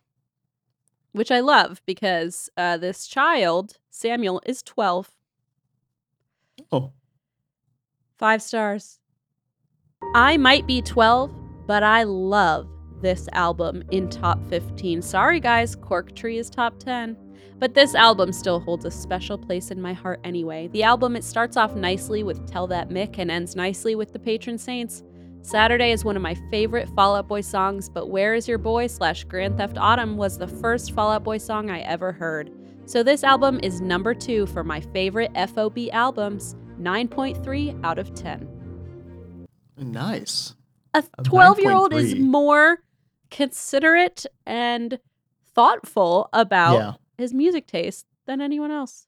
[1.13, 5.11] which I love because uh, this child, Samuel, is 12.
[6.71, 6.91] Oh.
[8.17, 8.99] Five stars.
[10.15, 11.31] I might be 12,
[11.67, 12.67] but I love
[13.01, 15.01] this album in top 15.
[15.01, 17.17] Sorry, guys, Cork Tree is top 10.
[17.59, 20.69] But this album still holds a special place in my heart anyway.
[20.69, 24.19] The album, it starts off nicely with Tell That Mick and ends nicely with The
[24.19, 25.03] Patron Saints.
[25.41, 28.87] Saturday is one of my favorite Fall Out Boy songs, but Where Is Your Boy
[28.87, 32.51] slash Grand Theft Autumn was the first Fall Out Boy song I ever heard.
[32.89, 38.49] So this album is number two for my favorite FOB albums, 9.3 out of 10.
[39.77, 40.55] Nice.
[40.95, 42.79] A A 12 year old is more
[43.29, 44.97] considerate and
[45.53, 46.93] thoughtful about yeah.
[47.19, 49.05] his music taste than anyone else.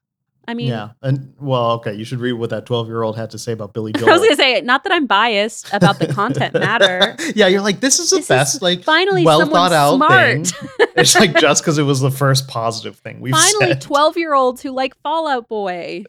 [0.48, 0.90] I mean, yeah.
[1.04, 4.10] And well, okay, you should read what that 12-year-old had to say about Billy Joel.
[4.10, 7.16] I was gonna say, not that I'm biased about the content matter.
[7.36, 10.48] yeah, you're like, this is the This is best, like finally well thought out smart.
[10.48, 10.88] thing.
[10.96, 14.62] It's like just because it was the first positive thing we've Finally, 12 year olds
[14.62, 16.04] who like Fall Out Boy.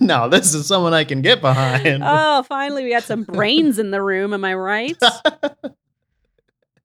[0.00, 2.02] no, this is someone I can get behind.
[2.04, 4.34] Oh, finally, we got some brains in the room.
[4.34, 4.96] Am I right?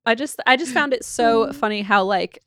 [0.05, 2.39] I just, I just found it so funny how like,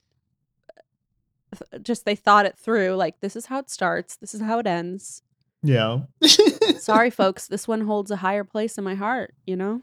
[1.83, 2.95] just they thought it through.
[2.97, 4.17] Like, this is how it starts.
[4.17, 5.23] This is how it ends.
[5.63, 6.01] yeah.
[6.79, 7.47] Sorry, folks.
[7.49, 9.35] This one holds a higher place in my heart.
[9.47, 9.83] You know.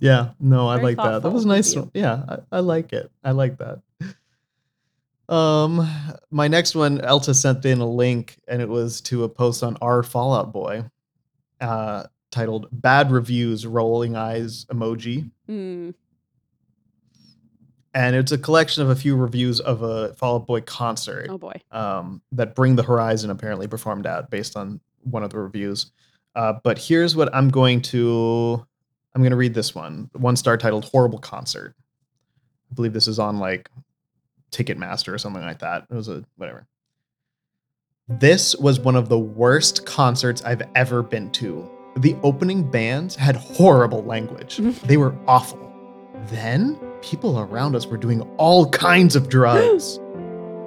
[0.00, 1.22] Yeah, no, I like that.
[1.22, 1.74] That was nice.
[1.94, 3.10] Yeah, I, I like it.
[3.22, 3.80] I like that.
[5.28, 5.88] Um,
[6.30, 9.78] my next one, Elta sent in a link, and it was to a post on
[9.80, 10.84] our Fall Out Boy,
[11.60, 15.94] uh, titled "Bad Reviews, Rolling Eyes Emoji," Mm.
[17.94, 21.28] And it's a collection of a few reviews of a Fall Out Boy concert.
[21.30, 21.60] Oh boy.
[21.70, 25.92] um, that Bring the Horizon apparently performed at based on one of the reviews.
[26.34, 28.66] Uh, but here's what I'm going to
[29.14, 30.10] I'm going to read this one.
[30.14, 31.76] One star titled "Horrible Concert."
[32.70, 33.70] I believe this is on like
[34.50, 35.86] Ticketmaster or something like that.
[35.88, 36.66] It was a whatever.
[38.08, 41.70] This was one of the worst concerts I've ever been to.
[41.96, 44.56] The opening bands had horrible language.
[44.84, 45.60] they were awful.
[46.26, 50.00] Then people around us were doing all kinds of drugs.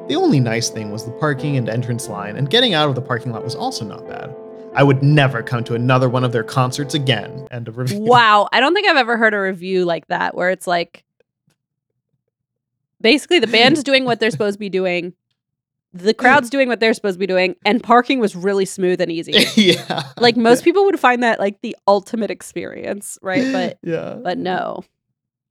[0.07, 3.01] The only nice thing was the parking and entrance line, and getting out of the
[3.01, 4.33] parking lot was also not bad.
[4.73, 7.45] I would never come to another one of their concerts again.
[7.51, 7.99] End of review.
[8.03, 8.47] Wow.
[8.53, 11.03] I don't think I've ever heard a review like that where it's like
[13.01, 15.11] basically the band's doing what they're supposed to be doing,
[15.93, 19.11] the crowd's doing what they're supposed to be doing, and parking was really smooth and
[19.11, 19.33] easy.
[19.61, 20.03] yeah.
[20.17, 23.51] Like most people would find that like the ultimate experience, right?
[23.51, 24.13] But yeah.
[24.23, 24.85] but no.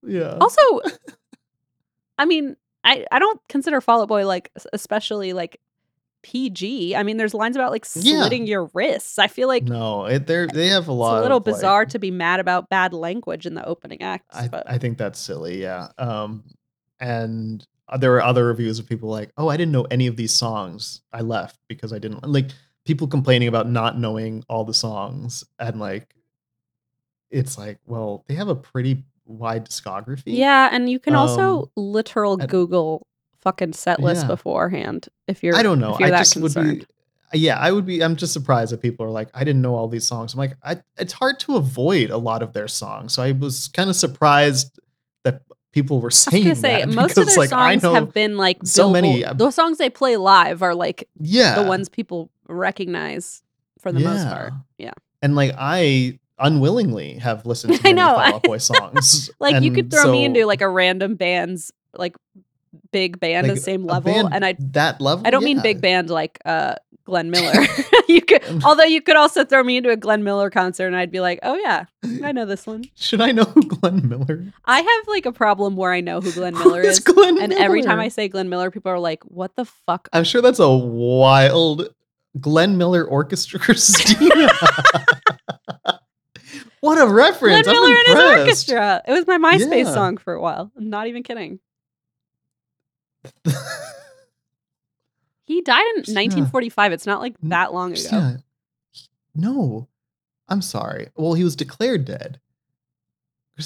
[0.06, 0.38] Yeah.
[0.40, 0.60] Also,
[2.18, 5.60] I mean, I I don't consider Fall Out Boy like especially like
[6.22, 6.96] PG.
[6.96, 8.20] I mean, there's lines about like Yeah.
[8.20, 9.18] slitting your wrists.
[9.18, 11.18] I feel like no, it, they're they have a it's lot.
[11.18, 14.24] a little of, like- bizarre to be mad about bad language in the opening act.
[14.32, 15.60] I, but I think that's silly.
[15.60, 15.88] Yeah.
[15.98, 16.44] Um,
[16.98, 20.16] and uh, there were other reviews of people like, "Oh, I didn't know any of
[20.16, 21.02] these songs.
[21.12, 22.50] I left because I didn't like."
[22.84, 26.14] People complaining about not knowing all the songs, and like,
[27.32, 30.22] it's like, well, they have a pretty wide discography.
[30.26, 33.06] yeah, and you can also Um, literal I- Google
[33.40, 34.28] fucking set list Yeah.
[34.28, 35.94] beforehand if you're I don't know.
[35.94, 36.66] if you're I that just concerned.
[36.68, 36.88] would
[37.32, 37.38] be.
[37.38, 38.02] Yeah, I would be.
[38.02, 40.32] I'm just surprised that people are like, I didn't know all these songs.
[40.32, 43.12] I'm like, I, it's hard to avoid a lot of their songs.
[43.14, 44.78] So I was kind of surprised
[45.24, 48.12] that people were I was saying say that most of their like, songs know have
[48.14, 51.88] been like so many, uh, The songs they play live are like yeah, the ones
[51.88, 53.42] people recognize
[53.80, 54.52] for the most part.
[54.78, 54.92] Yeah.
[55.20, 59.30] And like I unwillingly have listened to I know, Fall Out Boy songs.
[59.40, 62.16] Like you could and throw me into like a random band's like
[62.92, 65.26] big band Like, the same level, band and I that level.
[65.26, 66.74] I don't mean big band like uh
[67.04, 67.52] Glenn Miller.
[68.08, 71.12] you could, although you could also throw me into a Glenn Miller concert, and I'd
[71.12, 71.84] be like, oh yeah,
[72.24, 72.84] I know this one.
[72.96, 74.52] Should I know who Glenn Miller?
[74.64, 77.52] I have like a problem where I know who Glenn Miller is is, Glenn and
[77.52, 80.08] every time I say Glenn Miller, people are like, what the fuck?
[80.12, 81.88] I'm sure that's a wild
[82.40, 84.48] Glenn Miller Orchestra, Christina.
[86.80, 87.66] What a Glenn reference!
[87.66, 89.02] Miller I'm and his orchestra.
[89.06, 89.94] It was my MySpace Yeah.
[89.94, 90.70] song for a while.
[90.76, 91.58] I'm not even kidding.
[95.44, 96.20] He died in Christina.
[96.22, 96.92] 1945.
[96.92, 98.00] It's not like that long ago.
[98.00, 98.42] Christina,
[99.34, 99.86] No,
[100.48, 101.10] I'm sorry.
[101.16, 102.40] Well, he was declared dead.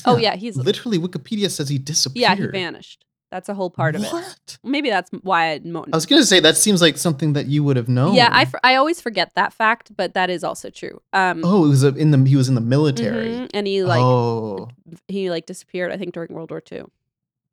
[0.05, 2.21] Oh yeah, he's literally Wikipedia says he disappeared.
[2.21, 3.07] yeah, he vanished.
[3.31, 4.59] That's a whole part of it.
[4.65, 5.61] Maybe that's why I.
[5.65, 8.15] Mo- I was gonna say that seems like something that you would have known.
[8.15, 11.01] yeah, I, I always forget that fact, but that is also true.
[11.13, 13.29] Um, Oh, it was a, in the he was in the military.
[13.31, 14.69] mhm, and he like oh,
[15.09, 15.93] he like disappeared.
[15.93, 16.85] I think during World War II.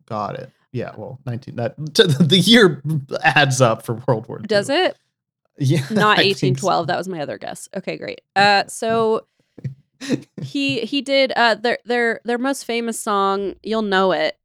[0.07, 0.51] got it.
[0.71, 1.55] Yeah, well, nineteen.
[1.57, 2.81] That the year
[3.23, 4.39] adds up for World War.
[4.39, 4.47] II.
[4.47, 4.97] Does it?
[5.59, 6.67] Yeah, Not I think so.
[6.67, 6.87] 1812.
[6.87, 7.67] That was my other guess.
[7.75, 8.21] Okay, great.
[8.35, 9.25] Uh, so
[10.41, 13.55] he he did uh their their their most famous song.
[13.63, 14.37] You'll know it.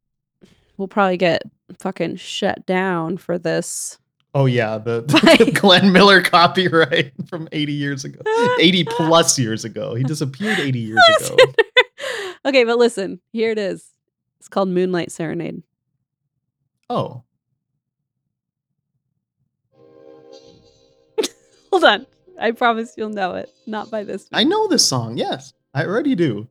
[0.77, 1.43] We'll probably get
[1.79, 3.99] fucking shut down for this.
[4.35, 8.21] Oh yeah, the, the Glenn Miller copyright from eighty years ago,
[8.61, 9.95] eighty plus years ago.
[9.95, 11.01] He disappeared eighty years
[11.31, 11.37] ago.
[12.47, 13.87] okay, but listen, here it is.
[14.39, 15.63] It's called Moonlight Serenade.
[16.89, 17.23] Oh,
[21.73, 22.07] Hold on.
[22.39, 23.51] I promise you'll know it.
[23.67, 24.29] Not by this.
[24.31, 25.17] I know this song.
[25.17, 26.47] Yes, I already do.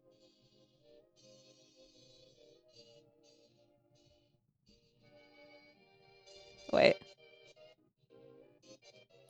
[6.71, 6.95] Wait.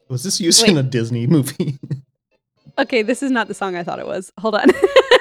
[0.09, 0.71] Was this used Wait.
[0.71, 1.79] in a Disney movie?
[2.77, 4.31] Okay, this is not the song I thought it was.
[4.39, 4.67] Hold on.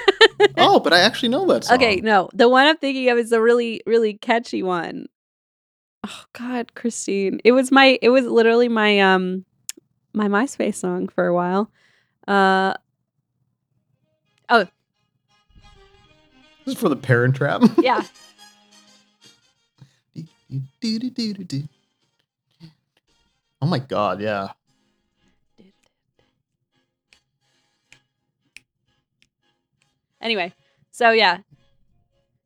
[0.56, 1.76] oh, but I actually know that song.
[1.76, 2.30] Okay, no.
[2.32, 5.06] The one I'm thinking of is a really, really catchy one.
[6.06, 7.40] Oh God, Christine.
[7.44, 9.44] It was my it was literally my um
[10.14, 11.70] my MySpace song for a while.
[12.26, 12.74] Uh
[14.48, 14.66] oh.
[16.64, 17.62] This is for the Parent Trap.
[17.78, 18.04] yeah.
[23.62, 24.48] Oh my god, yeah.
[30.20, 30.52] Anyway,
[30.90, 31.38] so yeah.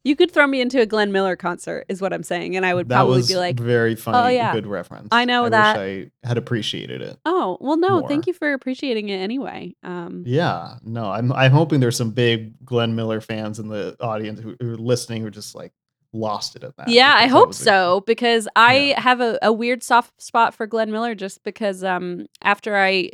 [0.07, 2.75] You could throw me into a Glenn Miller concert, is what I'm saying, and I
[2.75, 4.35] would that probably was be like, very funny.
[4.35, 4.53] yeah.
[4.53, 5.09] Good reference.
[5.12, 7.17] I know I that- Wish I had appreciated it.
[7.25, 8.09] "Oh, well, no, more.
[8.09, 12.53] thank you for appreciating it anyway." Um, Yeah, no, I'm I'm hoping there's some big
[12.67, 15.73] Glenn Miller fans in the audience who, who are listening who are just like
[16.15, 16.89] lost it at that.
[16.89, 19.01] Yeah, I hope was a- so because I Yeah.
[19.01, 23.11] have a, a weird soft spot for Glenn Miller just because um after I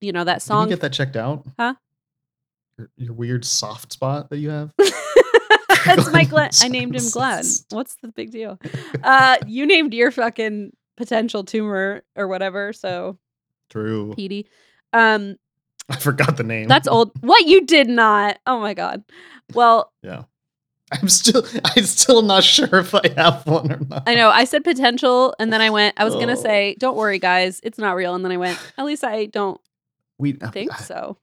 [0.00, 1.46] you know that Did song you get that checked out?
[1.58, 1.74] Huh?
[2.78, 4.72] Your, your weird soft spot that you have.
[5.86, 6.50] That's my Glenn Glenn.
[6.62, 7.44] I named him Glenn.
[7.70, 8.58] What's the big deal?
[9.04, 13.18] Uh you named your fucking potential tumor or whatever, so
[13.70, 14.14] True.
[14.16, 14.48] Petey.
[14.92, 15.36] Um
[15.88, 16.66] I forgot the name.
[16.66, 17.12] that's old.
[17.20, 18.38] What you did not.
[18.46, 19.04] Oh my god.
[19.54, 20.24] Well, Yeah.
[20.92, 24.04] I'm still I'm still not sure if I have one or not.
[24.06, 24.30] I know.
[24.30, 25.94] I said potential, and then I went.
[25.98, 26.42] I was gonna Oh.
[26.42, 28.58] say, "Don't worry, guys, it's not real." And then I went.
[28.78, 29.60] At least I don't
[30.18, 31.16] We think so.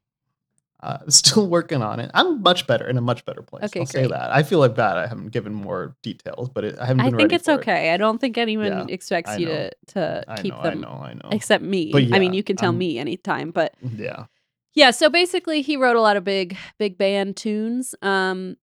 [0.81, 2.11] Uh, still working on it.
[2.13, 3.63] I'm much better in a much better place.
[3.63, 4.35] Okay, I'll say that.
[4.35, 4.97] I feel like bad.
[4.97, 7.59] I haven't given more details, but it, I haven't I think ready it's for it.
[7.61, 7.93] okay.
[7.93, 9.53] I don't think anyone Yeah, expects you know.
[9.53, 11.29] to to I keep know, them, I know, I know.
[11.31, 11.89] except me.
[11.93, 14.25] But I mean, you can tell I'm- me anytime, but yeah.
[14.73, 14.91] yeah.
[14.91, 17.95] So basically, he wrote a lot of big big band tunes.
[18.01, 18.57] Um,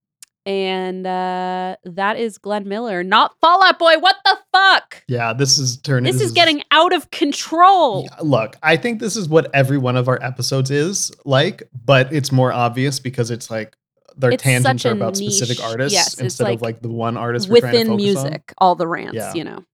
[0.51, 3.98] and uh, that is Glenn Miller, not Fall Out Boy.
[3.98, 5.03] What the fuck?
[5.07, 6.12] Yeah, this is turning.
[6.12, 8.05] This, is, getting out of control.
[8.11, 12.12] Yeah, look, I think this is what every one of our episodes is like, but
[12.12, 13.76] it's more obvious because it's like
[14.16, 17.48] their It's tangents are about specific artists yes, instead of like like the one artist
[17.48, 18.22] we're trying to Within focus on.
[18.24, 19.34] music, all the rants, Yeah.
[19.34, 19.64] you know.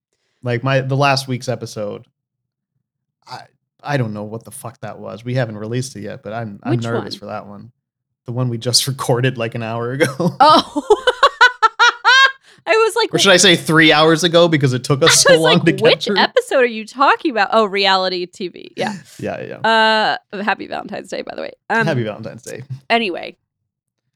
[0.43, 2.05] Like my the last week's episode,
[3.27, 3.41] I
[3.81, 5.23] I don't know what the fuck that was.
[5.25, 7.19] We haven't released it yet, but I'm I'm Which nervous one?
[7.19, 7.71] for that one.
[8.27, 10.05] The one we just recorded like an hour ago.
[10.39, 11.03] Oh,
[12.69, 15.39] I was like, or should I say three hours ago because it took us so
[15.39, 16.17] long like, to get which through?
[16.17, 17.47] episode are you talking about?
[17.53, 18.73] Oh, reality TV.
[18.75, 18.93] Yeah.
[19.19, 20.17] yeah, yeah.
[20.33, 21.51] Uh, happy Valentine's Day, by the way.
[21.69, 22.63] Um, Happy Valentine's Day.
[22.89, 23.37] Anyway,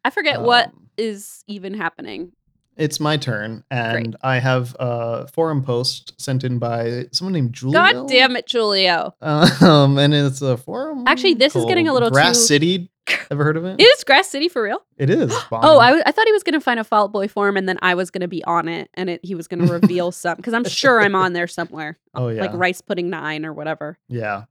[0.03, 2.34] I forget what Um, is even happening.
[2.82, 7.73] It's my turn, and I have a forum post sent in by someone named Julio.
[7.73, 9.13] God damn it, Julio!
[9.21, 11.03] Um, and it's a forum.
[11.07, 12.88] Actually, this is getting a little Grass too- City.
[13.32, 13.79] Ever heard of it?
[13.79, 14.79] It is Grass City for real.
[14.97, 15.32] It is.
[15.51, 15.79] Oh.
[15.79, 17.77] I, w- I thought he was gonna find a Fall Out Boy forum, and then
[17.82, 20.63] I was gonna be on it, and it, he was gonna reveal some because I'm
[20.63, 22.41] sure I'm on there somewhere, Oh yeah.
[22.41, 23.97] like Rice Pudding Nine or whatever.
[24.07, 24.45] Yeah.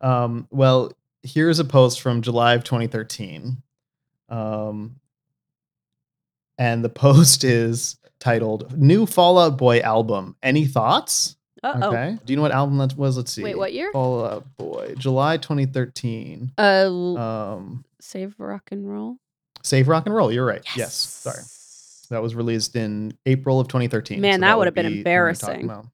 [0.00, 0.92] Um, well,
[1.22, 3.62] here's a post from July of 2013.
[4.28, 4.96] Um,
[6.58, 11.36] and the post is titled "New Fall Out Boy Album." Any thoughts?
[11.62, 11.88] Uh oh.
[11.90, 12.18] Okay.
[12.24, 13.16] Do you know what album that was?
[13.16, 13.42] Let's see.
[13.44, 13.92] Wait, what year?
[13.92, 16.52] Fall Out Boy, July 2013.
[16.58, 19.16] Uh, Um, save rock and roll.
[19.62, 20.32] Save Rock and Roll.
[20.32, 20.64] You're right.
[20.76, 20.92] Yes.
[20.94, 21.38] Sorry.
[22.10, 24.20] That was released in April of 2013.
[24.20, 25.90] Man, that would have been be the one we're talking embarrassing.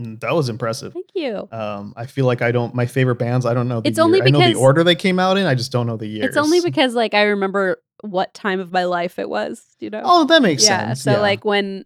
[0.00, 0.92] Mm, That was impressive.
[0.92, 1.48] Thank you.
[1.52, 2.74] Um, I feel like I don't.
[2.74, 3.44] My favorite bands.
[3.44, 3.80] I don't know.
[3.80, 4.26] The It's only year.
[4.26, 5.46] I know the order they came out in.
[5.46, 6.26] I just don't know the years.
[6.26, 9.62] It's only because like I remember what time of my life it was.
[9.78, 10.02] You know.
[10.04, 10.70] Oh, that makes sense.
[10.80, 10.86] yeah.
[10.88, 11.02] sense.
[11.02, 11.20] So yeah.
[11.20, 11.84] like when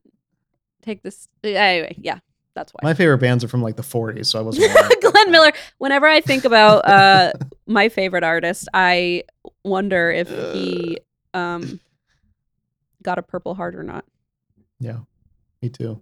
[0.82, 1.96] take this anyway.
[1.98, 2.18] Yeah,
[2.54, 2.80] that's why.
[2.82, 4.66] my favorite bands are from like the 40s, so I wasn't.
[4.70, 5.12] aware of that.
[5.12, 5.52] Glenn Miller.
[5.78, 7.32] Whenever I think about uh
[7.66, 9.24] my favorite artist, I
[9.64, 10.98] wonder if he
[11.32, 11.80] um
[13.02, 14.04] got a Purple Heart or not.
[14.78, 14.98] Yeah,
[15.62, 16.00] me too.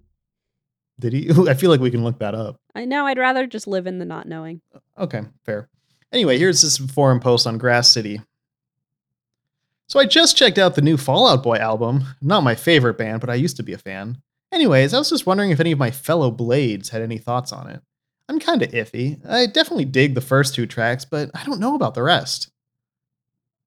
[1.02, 1.28] Did he?
[1.48, 2.60] I feel like we can look that up.
[2.76, 3.06] I know.
[3.06, 4.60] I'd rather just live in the not knowing.
[4.96, 5.68] Okay, fair.
[6.12, 8.20] Anyway, here's this forum post on Grass City.
[9.88, 12.04] So I just checked out the new Fall Out Boy album.
[12.22, 14.22] Not my favorite band, but I used to be a fan.
[14.52, 17.68] Anyways, I was just wondering if any of my fellow Blades had any thoughts on
[17.68, 17.80] it.
[18.28, 19.18] I'm kind of iffy.
[19.28, 22.50] I definitely dig the first two tracks, but I don't know about the rest.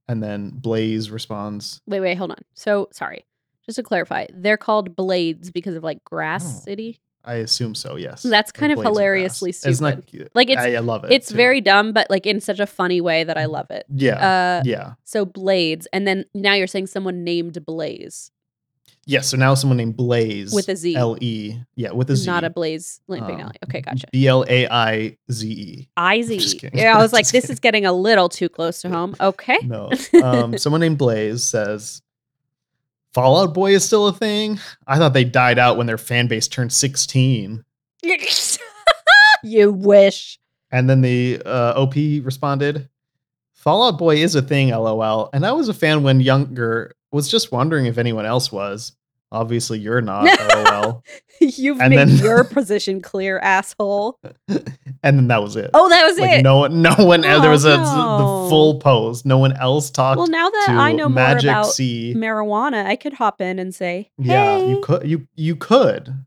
[0.07, 2.37] And then Blaze responds, Wait, wait, hold on.
[2.53, 3.25] So sorry.
[3.65, 6.59] Just to clarify, they're called Blades because of like Grass Oh.
[6.63, 6.99] City.
[7.25, 8.23] I assume so, yes.
[8.23, 9.99] That's kind of hilariously It's not,
[10.33, 11.11] Like, it's- I, I love it.
[11.11, 11.35] It's too.
[11.35, 13.85] very dumb, but like in such a funny way that I love it.
[13.93, 14.59] Yeah.
[14.59, 14.93] Uh, yeah.
[15.03, 18.31] so Blades, and then now you're saying someone named Blaze
[19.07, 20.95] Yes, so now someone named Blaze With a Z.
[20.95, 21.59] L E.
[21.75, 22.25] Yeah, with a Z.
[22.25, 23.55] not a Blaze Limping Um, Alley.
[23.65, 24.07] Okay, gotcha.
[24.11, 25.89] B L A I Z E.
[25.95, 26.59] I Z.
[26.73, 27.53] Yeah, I was like, this kidding.
[27.53, 29.15] is getting a little too close to home.
[29.21, 29.59] Okay.
[29.63, 29.91] No.
[30.23, 32.01] Um, someone named Blaze says
[33.15, 34.59] Fall Out Boy is still a thing.
[34.87, 37.63] I thought they died out when their fan base turned 16.
[39.43, 40.37] you wish.
[40.69, 42.89] And then the uh, OP responded,
[43.53, 45.29] Fall Out Boy is a thing, lol.
[45.31, 48.91] And I was a fan when younger, was just wondering if anyone else was.
[49.35, 50.25] Obviously, you're not,
[50.71, 51.03] lol.
[51.41, 54.17] You've And made then- your position clear, asshole.
[54.47, 55.69] And then that was it.
[55.73, 56.43] Oh, that was like it.
[56.43, 57.23] no one, no one.
[57.25, 58.43] Oh, there was a no.
[58.43, 59.25] the full post.
[59.25, 60.17] No one else talked.
[60.17, 62.13] well, now that I know more Magic about C.
[62.15, 65.07] marijuana, I could hop in and say, hey, Yeah, you could.
[65.07, 66.25] You you could.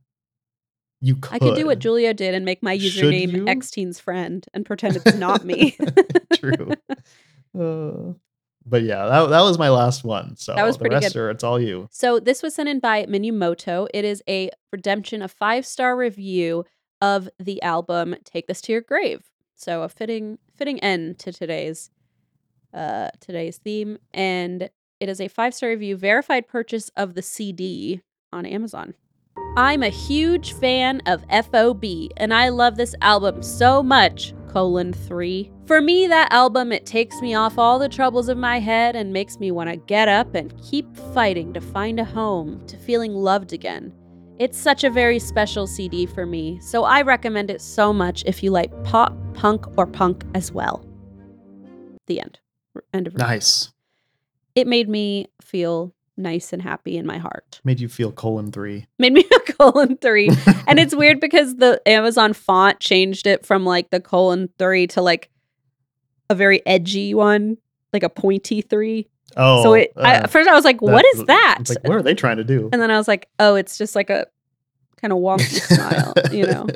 [1.01, 1.35] You could.
[1.35, 3.45] I could do what Julio did and make my username you?
[3.45, 5.77] Xtine's friend and pretend it's not me.
[6.35, 6.73] True.
[7.59, 8.15] Uh,
[8.69, 10.37] but yeah, that, that was my last one.
[10.37, 11.21] So That was the pretty rest good.
[11.21, 11.89] are it's all you.
[11.91, 13.89] So this was sent in by Minumoto.
[13.95, 16.65] It is a redemption, a five star review
[17.01, 21.91] of the album "Take This to Your Grave." So a fitting fitting end to today's
[22.75, 28.03] uh today's theme, and it is a five star review, verified purchase of the CD
[28.33, 28.95] on Amazon.
[29.57, 31.85] I'm a huge fan of FOB,
[32.17, 34.35] and I love this album so much.
[34.49, 35.51] Colon three.
[35.69, 39.13] For me, that album it takes me off all the troubles of my head and
[39.13, 43.13] makes me want to get up and keep fighting to find a home, to feeling
[43.13, 43.93] loved again.
[44.39, 48.43] It's such a very special CD for me, so I recommend it so much if
[48.43, 50.83] you like pop, punk, or punk as well.
[52.07, 52.41] The end.
[52.95, 53.27] End of review.
[53.27, 53.71] Nice.
[54.55, 57.61] It made me feel nice and happy in my heart.
[57.63, 58.87] Made you feel colon three.
[58.99, 60.31] Made me a colon three.
[60.67, 65.03] and it's weird because the Amazon font changed it from like the colon three to
[65.03, 65.29] like
[66.31, 67.59] a very edgy one,
[67.93, 69.09] like a pointy three.
[69.37, 71.87] Oh, so it, I, uh, at first I was like, "What that- is that?" Like,
[71.89, 72.69] what are they trying to do?
[72.73, 74.27] and then I was like, "Oh, it's just like a
[75.01, 76.67] kind of wonky smile, you know."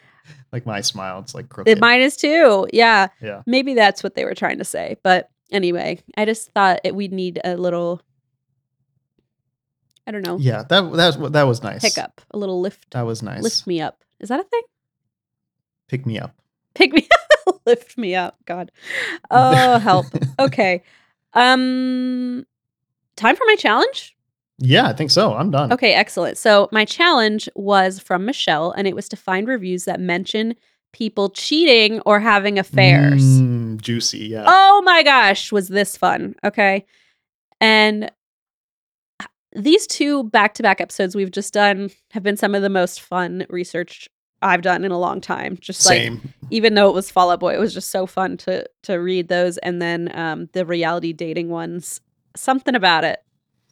[0.52, 1.70] like my smile, it's like crooked.
[1.70, 2.66] It mine is too.
[2.72, 3.42] Yeah, yeah.
[3.46, 4.96] maybe that's what they were trying to say.
[5.02, 8.00] But anyway, I just thought it, we'd need a little,
[10.06, 11.82] I don't know, Yeah, that that was that was nice.
[11.82, 13.42] Pick up a little lift, That was nice.
[13.42, 14.02] lift me up.
[14.20, 14.62] Is that a thing?
[15.88, 16.34] Pick me up.
[17.68, 18.36] Pick me up, lift me up.
[18.46, 18.72] God,
[19.30, 20.06] oh help.
[20.40, 20.82] Okay,
[21.34, 22.46] um,
[23.16, 24.16] time for my challenge.
[24.58, 25.34] Yeah, I think so.
[25.34, 25.72] I'm done.
[25.72, 26.36] Okay, excellent.
[26.38, 30.54] So my challenge was from Michelle, and it was to find reviews that mention
[30.92, 33.22] people cheating or having affairs.
[33.22, 34.26] Mm, juicy.
[34.26, 34.44] Yeah.
[34.46, 36.34] Oh my gosh, was this fun?
[36.44, 36.86] Okay.
[37.60, 38.10] And
[39.54, 43.00] these two back to back episodes we've just done have been some of the most
[43.00, 44.08] fun research
[44.40, 45.58] I've done in a long time.
[45.60, 46.12] Just like
[46.50, 49.28] even though it was Fall Out Boy, it was just so fun to to read
[49.28, 52.00] those and then um the reality dating ones.
[52.36, 53.20] Something about it.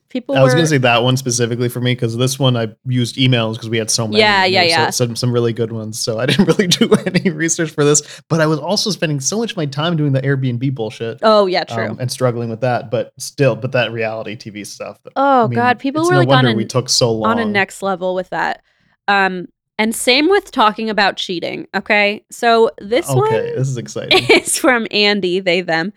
[0.08, 2.68] People I was were gonna say that one specifically for me because this one I
[2.86, 4.20] used emails because we had so many.
[4.20, 4.90] Yeah, yeah, know, so- yeah.
[4.90, 6.00] Some some really good ones.
[6.00, 9.38] So I didn't really do any research for this, but I was also spending so
[9.38, 11.18] much of my time doing the Airbnb bullshit.
[11.22, 11.90] Oh yeah, true.
[11.90, 14.98] um, and struggling with that, but still, but that reality TV stuff.
[15.16, 17.32] oh I mean, god, people were no like on wonder a we took so long.
[17.32, 18.62] on a next level with that.
[19.08, 19.48] Um,
[19.78, 21.66] and same with talking about cheating.
[21.74, 24.18] Okay, so this Okay, one this is exciting.
[24.30, 25.92] It's from Andy, they them,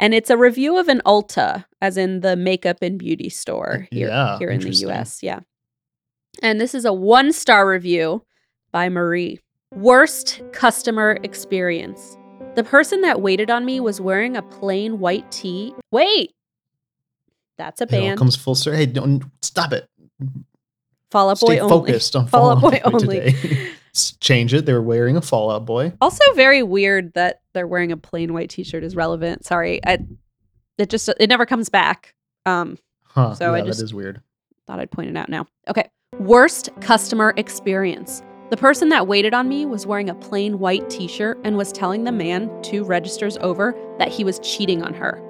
[0.00, 4.08] and it's a review of an Ulta, as in the makeup and beauty store here
[4.08, 4.70] Yeah, here in the.
[4.70, 5.22] U.S.
[5.22, 5.40] Yeah.
[6.42, 8.24] And this is a one star review
[8.72, 9.38] by Marie.
[9.72, 12.16] Worst customer experience.
[12.56, 15.74] The person that waited on me was wearing a plain white tee.
[15.90, 16.32] Wait,
[17.58, 18.18] that's a It band.
[18.18, 18.78] comes full circle.
[18.78, 19.88] Hey, don't stop it.
[21.14, 21.70] Fall Out Stay Boy only.
[21.92, 23.34] focused on Fall Out Boy Boy only.
[24.20, 24.66] Change it.
[24.66, 25.92] They were wearing a Fall Out Boy.
[26.00, 29.44] Also, very weird that they're wearing a plain white T-shirt is relevant.
[29.46, 29.98] Sorry, I,
[30.76, 32.14] it just it never comes back.
[32.44, 33.32] Um, Huh.
[33.36, 34.20] So I just- that is weird.
[34.66, 35.46] thought I'd point it out now.
[35.68, 35.88] Okay,
[36.18, 38.22] worst customer experience.
[38.50, 42.02] The person that waited on me was wearing a plain white T-shirt and was telling
[42.04, 45.22] the man two registers over that he was cheating on her.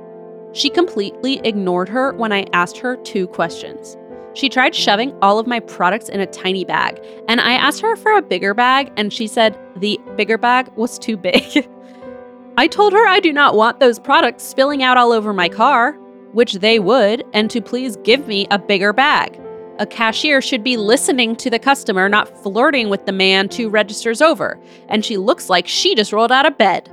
[0.55, 3.97] She completely ignored her when I asked her two questions.
[4.35, 7.97] She tried shoving all of my products in a tiny bag, and I asked her
[7.97, 11.69] for a bigger bag, and she said the bigger bag was too big.
[12.57, 15.93] I told her I do not want those products spilling out all over my car,
[16.33, 19.41] which they would, and to please give me a bigger bag.
[19.81, 24.23] A cashier should be listening to the customer, not flirting with the man two registers
[24.23, 24.59] over,
[24.89, 26.89] and she looks like she just rolled out of bed.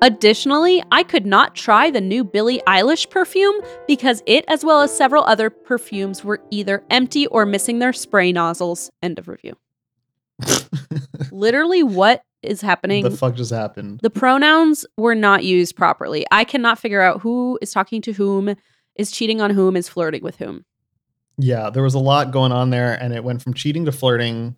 [0.00, 4.96] Additionally, I could not try the new Billie Eilish perfume because it, as well as
[4.96, 8.90] several other perfumes, were either empty or missing their spray nozzles.
[9.02, 9.56] End of review.
[11.32, 13.02] Literally, what is happening?
[13.02, 13.98] the fuck just happened?
[14.02, 16.24] the pronouns were not used properly.
[16.30, 18.54] I cannot figure out who is talking to whom,
[18.94, 20.64] is cheating on whom, is flirting with whom.
[21.38, 24.56] Yeah, there was a lot going on there, and it went from cheating to flirting,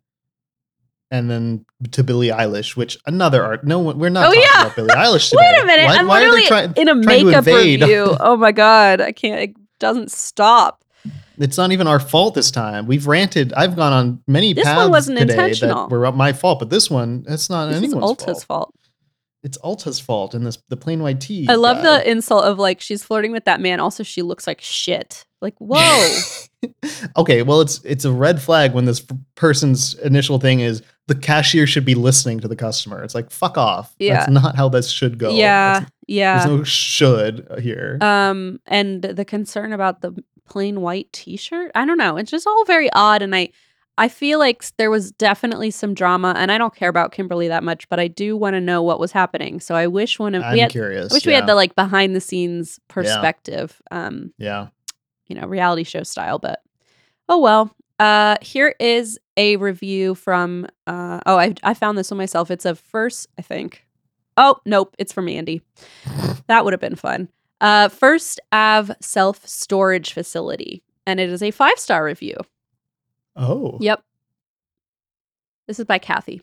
[1.11, 3.65] and then to Billie Eilish, which another art.
[3.65, 4.63] No one, we're not Oh, talking yeah.
[4.63, 5.43] about Billie Eilish today.
[5.53, 5.87] Wait a minute.
[5.87, 6.73] Why, I'm why are literally trying?
[6.77, 8.17] in a to makeup review.
[8.21, 9.41] Oh my god, I can't.
[9.41, 10.85] It doesn't stop.
[11.39, 12.87] It's not even our fault this time.
[12.87, 13.55] We've ranted.
[13.55, 15.89] I've gone on many This one wasn't intentional.
[15.89, 18.69] that were my fault, but this one, it's not This is anyone's Ulta's fault.
[18.69, 18.75] fault.
[19.43, 21.47] It's Ulta's fault, and this the plain white tee.
[21.49, 22.01] I love guy.
[22.01, 23.81] the insult of like she's flirting with that man.
[23.81, 25.25] Also, she looks like shit.
[25.41, 26.19] Like whoa.
[27.17, 31.67] okay, well, it's it's a red flag when this person's initial thing is the cashier
[31.67, 33.03] should be listening to the customer.
[33.03, 33.95] It's like fuck off.
[33.99, 34.15] Yeah.
[34.15, 35.31] that's not how this should go.
[35.31, 36.39] yeah, That's- yeah.
[36.47, 37.99] there's no should here.
[38.01, 41.71] um, and the concern about the plain white T-shirt.
[41.75, 42.17] I don't know.
[42.17, 43.51] It's just all very odd, and I,
[43.97, 46.35] I feel like there was definitely some drama.
[46.37, 48.99] And I don't care about Kimberly that much, but I do want to know what
[48.99, 49.61] was happening.
[49.61, 51.13] So I wish one of I'm we had, curious.
[51.13, 53.81] I wish we had the like behind the scenes perspective.
[53.91, 54.69] Um, yeah.
[55.31, 56.61] You know, reality show style, but
[57.29, 57.75] oh well.
[57.99, 62.51] Uh here is a review from uh oh I I found this one myself.
[62.51, 63.87] It's a first, I think.
[64.37, 65.63] Oh, nope, it's from Andy.
[66.49, 67.29] that would have been fun.
[67.61, 70.83] Uh First Ave self storage facility.
[71.07, 72.37] And it is a five star review.
[73.37, 73.79] Oh.
[73.81, 74.03] Yep.
[75.67, 76.43] This is by Kathy.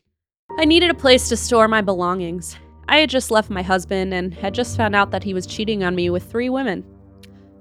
[0.57, 2.57] I needed a place to store my belongings.
[2.88, 5.83] I had just left my husband and had just found out that he was cheating
[5.83, 6.85] on me with three women.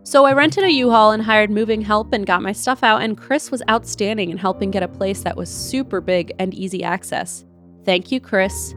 [0.06, 3.18] So I rented a U-Haul and hired moving help and got my stuff out and
[3.18, 7.44] Chris was outstanding in helping get a place that was super big and easy access.
[7.84, 8.72] Thank you, Chris.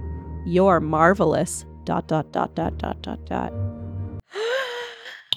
[0.48, 1.68] You're marvelous.
[1.84, 3.54] Dot dot dot dot dot dot dot.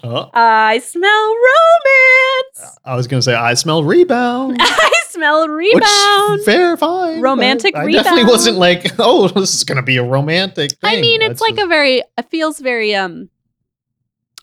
[0.05, 2.79] Oh, I smell romance.
[2.85, 4.57] I was gonna say I smell rebound.
[4.61, 6.43] I smell Which, rebound.
[6.45, 7.21] fair, fine.
[7.21, 10.99] Romantic I definitely wasn't like, oh, this is gonna be a romantic thing.
[10.99, 13.29] I mean, it's like a very it feels very um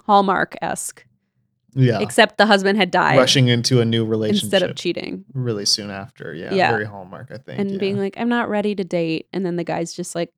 [0.06, 1.04] Hallmark esque.
[1.74, 5.65] Yeah, Except the husband had died rushing into a new relationship instead of cheating really
[5.65, 6.34] soon after.
[6.34, 6.72] Yeah, Yeah.
[6.72, 7.30] very hallmark.
[7.32, 7.59] I think.
[7.59, 7.78] and yeah.
[7.78, 10.34] being like, I'm not ready to date, and then the guy's just like,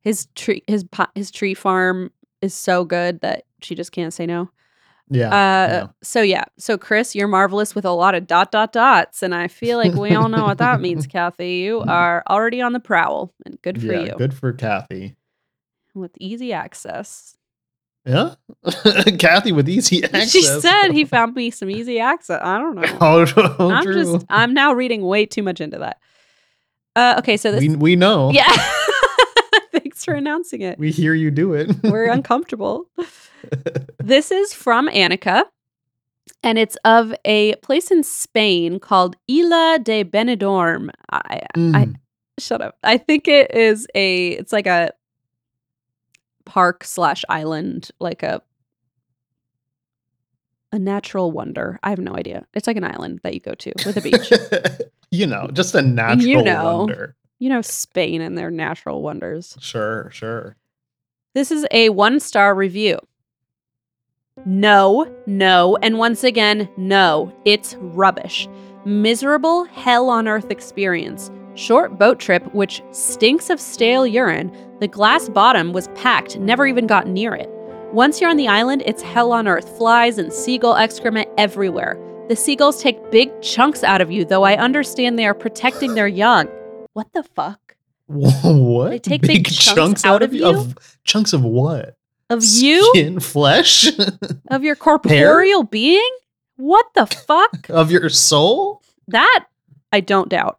[0.00, 2.10] his tree his po- his tree farm
[2.40, 4.50] is so good that she just can't say no.
[5.10, 9.22] yeah, Uh, so yeah, so Chris, you're marvelous with a lot of dot dot dots,
[9.22, 11.56] and I feel like we all know what that means, Kathy.
[11.58, 15.16] You are already on the prowl, and good for yeah, you good for Kathy.
[15.94, 17.36] with easy access.
[18.04, 18.34] Yeah,
[19.18, 20.30] Kathy with easy access.
[20.32, 22.40] She said he found me some easy access.
[22.42, 22.98] I don't know.
[23.00, 23.24] Oh,
[23.58, 23.94] oh, I'm true.
[23.94, 25.98] just I'm now reading way too much into that.
[26.96, 28.30] Uh, okay, so this we we know.
[28.32, 28.52] yeah.
[29.72, 30.78] Thanks for announcing it.
[30.78, 31.70] we hear you do it.
[31.82, 32.86] We're uncomfortable.
[33.98, 35.44] this is from Annika,
[36.42, 40.90] and it's of a place in Spain called Isla de Benidorm.
[41.10, 41.94] I, I Mm.
[42.40, 42.76] shut up.
[42.82, 44.28] I think it is a.
[44.30, 44.90] It's like a
[46.52, 48.42] park slash island, like a
[50.70, 51.80] a natural wonder.
[51.82, 52.46] I have no idea.
[52.52, 54.30] It's like an island that you go to with a beach.
[55.10, 56.80] you know, just a natural you know.
[56.80, 57.16] wonder.
[57.38, 59.56] you know, Spain and their natural wonders.
[59.60, 60.56] Sure, sure.
[61.34, 62.98] This is a one star review.
[64.44, 67.32] No, no, and once again, no.
[67.46, 68.46] It's rubbish.
[68.84, 71.30] Miserable hell on earth experience.
[71.54, 74.50] Short boat trip, which stinks of stale urine.
[74.80, 77.48] The glass bottom was packed, never even got near it.
[77.92, 79.76] Once you're on the island, it's hell on earth.
[79.76, 81.98] Flies and seagull excrement everywhere.
[82.28, 86.08] The seagulls take big chunks out of you, though I understand they are protecting their
[86.08, 86.46] young.
[86.94, 87.76] What the fuck?
[88.06, 88.90] what?
[88.90, 90.46] They take big chunks out of you?
[90.46, 91.96] Of chunks of what?
[92.30, 92.82] Of you?
[92.94, 93.90] Skin, flesh,
[94.48, 96.10] Of your corporeal being?
[96.56, 97.66] What the fuck?
[97.68, 98.82] of your soul.
[99.08, 99.46] That
[99.92, 100.58] I don't doubt.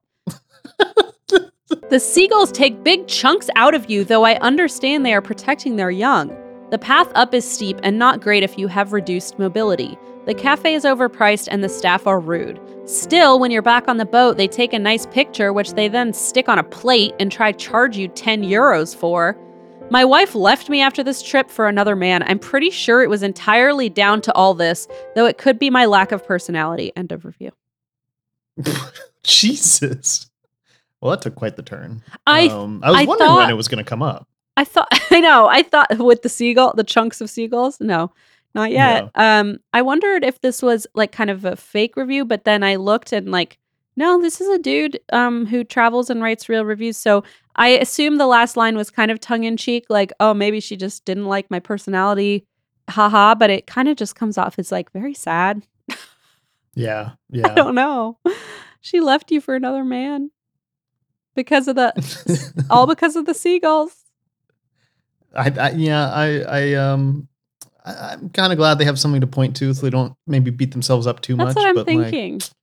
[1.89, 5.91] the seagulls take big chunks out of you, though I understand they are protecting their
[5.91, 6.36] young.
[6.71, 9.97] The path up is steep and not great if you have reduced mobility.
[10.26, 12.59] The cafe is overpriced and the staff are rude.
[12.86, 16.13] Still, when you're back on the boat, they take a nice picture, which they then
[16.13, 19.38] stick on a plate and try charge you 10 euros for.
[19.91, 22.24] My wife left me after this trip for another man.
[22.24, 25.86] I'm pretty sure it was entirely down to all this, though it could be my
[25.86, 26.91] lack of personality.
[26.95, 27.51] End of review.
[29.24, 30.30] Jesus.
[31.04, 32.01] Well, that took quite the turn.
[32.26, 34.26] I um, I was I wondering when it was going to come up.
[34.56, 35.47] I thought I know.
[35.47, 37.82] I thought with the seagull, the chunks of seagulls.
[37.82, 38.14] No,
[38.56, 39.12] not yet.
[39.16, 42.78] Um, I wondered if this was like kind of a fake review, but then I
[42.78, 43.60] looked and like,
[43.97, 46.95] no, this is a dude um who travels and writes real reviews.
[46.95, 47.26] So
[47.58, 50.78] I assume the last line was kind of tongue in cheek, like, oh, maybe she
[50.78, 52.47] just didn't like my personality,
[52.89, 53.36] haha.
[53.36, 55.68] But it kind of just comes off as like very sad.
[56.76, 57.51] Yeah, yeah.
[57.51, 58.20] I don't know.
[58.80, 60.32] She left you for another man
[61.36, 63.94] because of the all because of the seagulls.
[65.36, 67.28] I, I yeah, I I um
[67.86, 70.52] I, I'm kind of glad they have something to point to, so they don't maybe
[70.52, 71.56] beat themselves up too That's much.
[71.56, 72.36] what I'm but like, thinking.
[72.36, 72.54] it's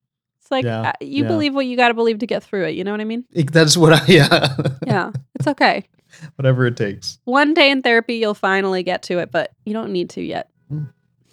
[0.51, 1.29] like Yeah, uh, you yeah.
[1.29, 2.71] believe what you got to believe to get through it.
[2.77, 3.25] You know what I mean?
[3.33, 4.57] that's what I yeah,
[4.87, 5.85] Yeah, it's okay.
[6.37, 7.19] whatever it takes.
[7.25, 10.49] One day in therapy, you'll finally get to it, but you don't need to yet.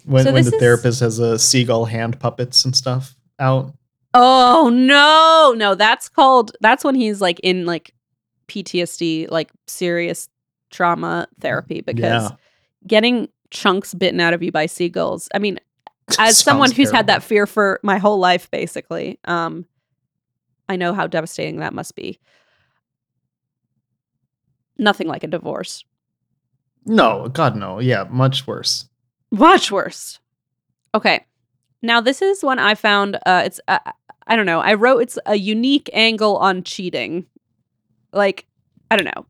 [0.04, 3.74] When So when the is- therapist has a seagull hand puppets and stuff out.
[4.14, 6.52] Oh no, no, that's called.
[6.60, 7.92] That's when he's like in like
[8.48, 10.28] PTSD, like serious
[10.70, 12.36] trauma therapy, because Yeah.
[12.86, 15.28] getting chunks bitten out of you by seagulls.
[15.34, 15.58] I mean,
[16.18, 19.66] as someone who's had that fear for my whole life basically um
[20.70, 22.18] i know how devastating that must be
[24.78, 25.84] nothing like a divorce
[26.86, 27.78] No, God no.
[27.78, 28.88] Yeah, much worse.
[29.30, 30.18] much worse
[30.94, 31.26] okay
[31.82, 33.78] now this is one i found uh it's uh,
[34.28, 37.26] i don't know i wrote it's a unique angle on cheating
[38.12, 38.46] like
[38.90, 39.26] i don't know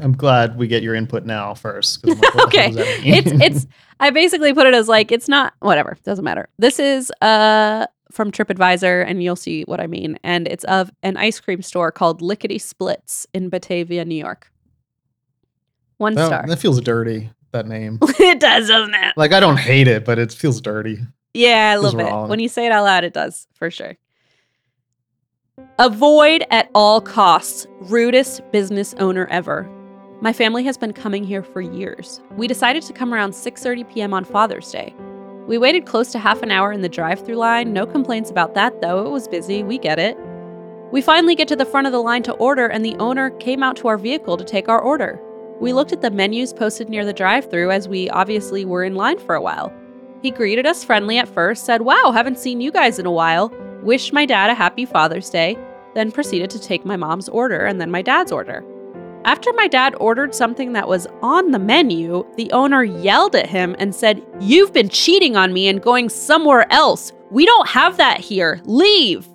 [0.00, 2.06] I'm glad we get your input now first.
[2.06, 3.14] Like, what the hell okay does that mean?
[3.14, 3.32] it's
[3.64, 3.66] it's
[3.98, 8.30] i basically put it as like it's not whatever doesn't matter this is uh from
[8.30, 12.22] tripadvisor and you'll see what i mean and it's of an ice cream store called
[12.22, 14.52] lickety splits in batavia new york
[15.96, 17.30] one That- star That feels dirty.
[17.50, 17.98] That name.
[18.02, 20.98] it does doesn't it like I don't hate it, but it feels dirty.
[21.34, 22.28] yeah a little bit wrong.
[22.28, 23.96] when you say it out loud it does for sure
[25.78, 29.68] avoid at all costs rudest business owner ever
[30.20, 32.20] my family has been coming here for years.
[32.36, 34.12] We decided to come around 6:30 p.m.
[34.12, 34.92] on Father's Day.
[35.46, 37.72] We waited close to half an hour in the drive-through line.
[37.72, 39.06] No complaints about that though.
[39.06, 39.62] It was busy.
[39.62, 40.18] We get it.
[40.90, 43.62] We finally get to the front of the line to order and the owner came
[43.62, 45.20] out to our vehicle to take our order.
[45.60, 49.18] We looked at the menus posted near the drive-through as we obviously were in line
[49.18, 49.72] for a while.
[50.20, 53.52] He greeted us friendly at first, said, "Wow, haven't seen you guys in a while."
[53.88, 55.56] Wished my dad a happy Father's Day,
[55.94, 58.62] then proceeded to take my mom's order and then my dad's order.
[59.24, 63.74] After my dad ordered something that was on the menu, the owner yelled at him
[63.78, 67.14] and said, You've been cheating on me and going somewhere else.
[67.30, 68.60] We don't have that here.
[68.66, 69.26] Leave.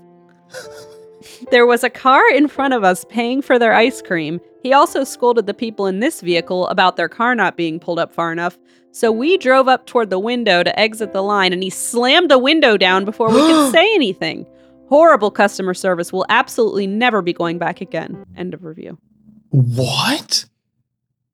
[1.49, 4.39] there was a car in front of us paying for their ice cream.
[4.62, 8.14] He also scolded the people in this vehicle about their car not being pulled up
[8.14, 8.60] far enough.
[8.94, 12.38] So we drove up toward the window to exit the line and he slammed the
[12.38, 14.46] window down before we could say anything.
[14.88, 18.24] Horrible customer service will absolutely never be going back again.
[18.38, 19.00] End of review.
[19.50, 20.46] What?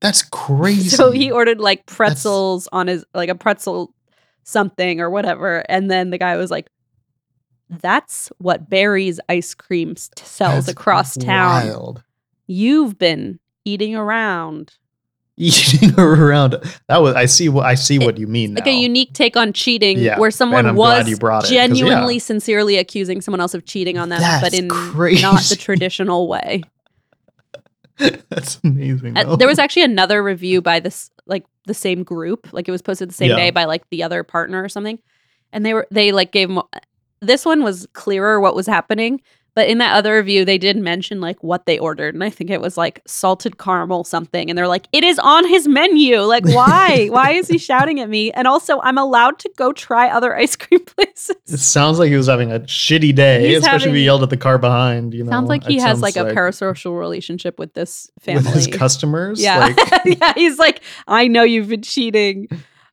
[0.00, 0.88] That's crazy.
[0.88, 3.94] So he ordered like pretzels on his like a pretzel
[4.44, 6.70] something or whatever, and then the guy was like,
[7.68, 11.66] "That's what Barry's ice cream sells That's across town.
[11.66, 12.02] Wild.
[12.46, 14.72] You've been eating around."
[15.40, 16.52] Eating around.
[16.88, 17.14] That was.
[17.14, 18.72] I see what I see what you mean Like now.
[18.72, 21.06] a unique take on cheating, Yeah, where someone was
[21.48, 22.20] genuinely, yeah.
[22.20, 26.62] sincerely accusing someone else of cheating on them, but That's in not the traditional way.
[28.30, 29.16] That's amazing.
[29.16, 32.82] Uh, there was actually another review by this like the same group like it was
[32.82, 33.36] posted the same Yeah.
[33.36, 34.98] day by like the other partner or something
[35.52, 36.68] and they were they like gave mo-
[37.20, 39.20] this one was clearer what was happening
[39.54, 42.50] but in that other review they did mention like what they ordered and i think
[42.50, 46.44] it was like salted caramel something and they're like it is on his menu like
[46.54, 50.36] why why is he shouting at me and also i'm allowed to go try other
[50.36, 53.96] ice cream places It sounds like he was having a shitty day, He's especially if
[53.96, 55.14] he yelled at the car behind.
[55.14, 58.54] You know, sounds like he It has like a parasocial relationship with this family with
[58.54, 59.42] his customers.
[59.42, 59.58] Yeah.
[59.58, 60.32] Like, yeah.
[60.34, 62.48] He's like, I know you've been cheating.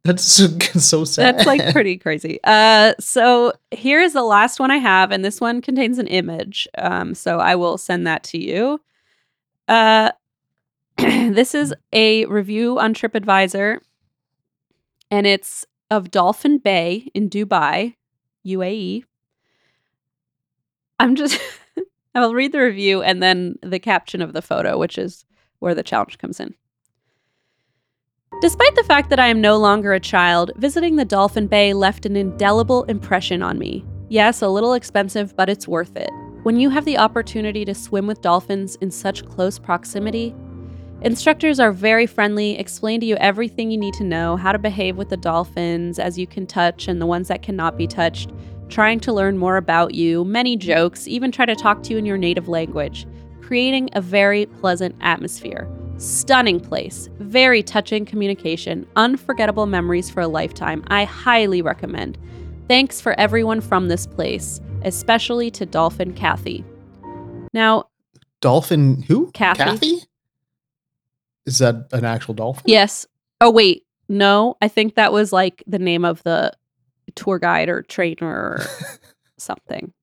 [0.15, 1.35] That's so, sad.
[1.35, 2.39] That's like pretty crazy.
[2.45, 6.65] Uh, so here's the last one I have, and this one contains an image.
[6.77, 8.79] Um, so I will send that to you.
[9.67, 10.11] Uh,
[10.97, 13.79] this is a review on TripAdvisor,
[15.11, 17.95] and it's of Dolphin Bay in Dubai,
[18.45, 19.03] UAE.
[20.99, 21.37] I'm just,
[22.15, 25.25] I'll read the review and then the caption of the photo, which is
[25.59, 26.55] where the challenge comes in.
[28.39, 32.05] Despite the fact that I am no longer a child, visiting the Dolphin Bay left
[32.05, 33.83] an indelible impression on me.
[34.09, 36.11] Yes, a little expensive, but it's worth it.
[36.43, 40.35] When you have the opportunity to swim with dolphins in such close proximity,
[41.01, 44.97] instructors are very friendly, explain to you everything you need to know, how to behave
[44.97, 48.31] with the dolphins as you can touch and the ones that cannot be touched,
[48.69, 52.05] trying to learn more about you, many jokes, even try to talk to you in
[52.05, 53.07] your native language,
[53.41, 55.67] creating a very pleasant atmosphere.
[55.97, 60.83] Stunning place, very touching communication, unforgettable memories for a lifetime.
[60.87, 62.19] I highly recommend.
[62.67, 66.63] Thanks for everyone from this place, especially to Dolphin Kathy.
[67.51, 67.85] Now,
[68.41, 69.31] dolphin who?
[69.31, 70.03] Kathy.
[71.47, 72.65] Is that an actual dolphin?
[72.67, 73.07] yes.
[73.41, 73.83] Oh, wait.
[74.09, 76.51] No, I think that was like the name of the
[77.15, 78.61] tour guide or trainer or
[79.37, 79.93] something.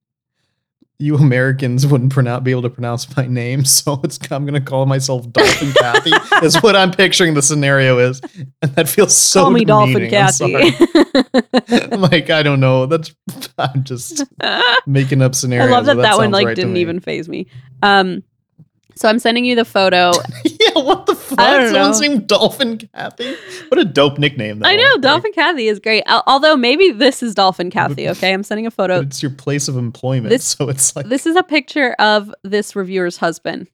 [1.05, 4.87] You Americans wouldn't pronounce, be able to pronounce my name, so it's I'm gonna call
[4.87, 6.13] myself Dolphin Kathy.
[6.47, 8.23] is what I'm picturing the scenario is,
[8.63, 9.43] and that feels so.
[9.43, 10.11] Call me Dolphin demeaning.
[10.11, 11.93] Kathy.
[11.93, 12.87] I'm like I don't know.
[12.87, 13.15] That's
[13.59, 14.25] I'm just
[14.87, 15.69] making up scenarios.
[15.69, 17.49] I love that but that, one like right didn't even phase me.
[17.83, 18.23] Um,
[18.97, 20.13] so I'm sending you the photo.
[20.45, 21.39] yeah, what the fuck?
[21.39, 22.07] I don't Someone's know.
[22.09, 23.35] named Dolphin Kathy.
[23.69, 24.63] What a dope nickname.
[24.65, 26.03] I know Like, Dolphin Kathy is great.
[26.07, 28.09] Al- Although maybe this is Dolphin Kathy.
[28.09, 29.01] Okay, I'm sending a photo.
[29.01, 32.77] it's your place of employment, This- so it's like This is a picture of this
[32.77, 33.69] reviewer's husband,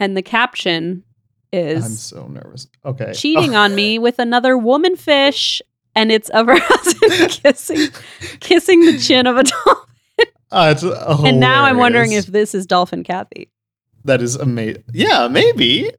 [0.00, 1.04] and the caption
[1.52, 2.66] is I'm so nervous.
[2.84, 5.62] Okay, cheating on me with another woman fish,
[5.94, 7.88] and it's of her husband kissing
[8.40, 9.84] kissing the chin of a dolphin.
[10.50, 13.50] Ah, it's And now I'm wondering if this is Dolphin Kathy.
[14.04, 14.84] That is amazing.
[14.92, 15.90] Yeah, maybe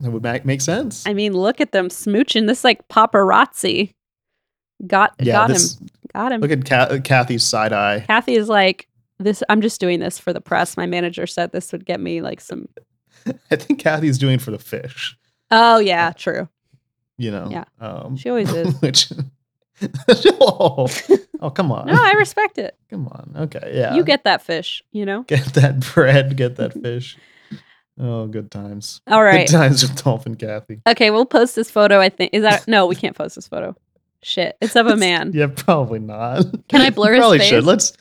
[0.00, 1.06] that would make, make sense.
[1.06, 2.46] I mean, look at them smooching.
[2.46, 3.94] This like paparazzi
[4.86, 5.88] got yeah, got this, him.
[6.14, 6.40] Got him.
[6.40, 8.00] look at Ka- Kathy's side eye.
[8.00, 9.42] Kathy is like, this.
[9.48, 10.76] I'm just doing this for the press.
[10.76, 12.68] My manager said this would get me like some.
[13.50, 15.16] I think Kathy's doing for the fish.
[15.50, 16.48] Oh yeah, true.
[17.18, 17.48] You know.
[17.50, 17.64] Yeah.
[17.78, 18.74] Um, She always is.
[18.80, 19.12] Which.
[20.40, 20.86] oh,
[21.40, 21.86] oh, come on.
[21.86, 22.76] No, I respect it.
[22.90, 23.32] come on.
[23.44, 23.72] Okay.
[23.74, 23.94] Yeah.
[23.94, 25.22] You get that fish, you know.
[25.24, 26.36] get that bread.
[26.36, 27.16] Get that fish.
[27.98, 29.00] Oh, good times.
[29.06, 29.46] All right.
[29.46, 30.80] Good times with Dolphin Kathy.
[30.86, 32.00] Okay, we'll post this photo.
[32.00, 33.76] I think is that no, we can't post this photo.
[34.22, 35.32] Shit, it's of a man.
[35.34, 36.44] Yeah, probably not.
[36.68, 37.48] Can I blur his probably face?
[37.48, 37.64] should.
[37.64, 37.92] Let's.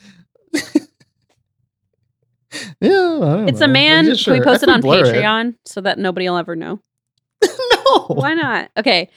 [2.82, 3.66] yeah, I don't It's know.
[3.66, 4.06] a man.
[4.06, 4.34] Can sure.
[4.34, 5.16] we post it on blur it.
[5.16, 6.80] Patreon so that nobody will ever know?
[7.44, 8.70] no, Why not?
[8.78, 9.10] Okay,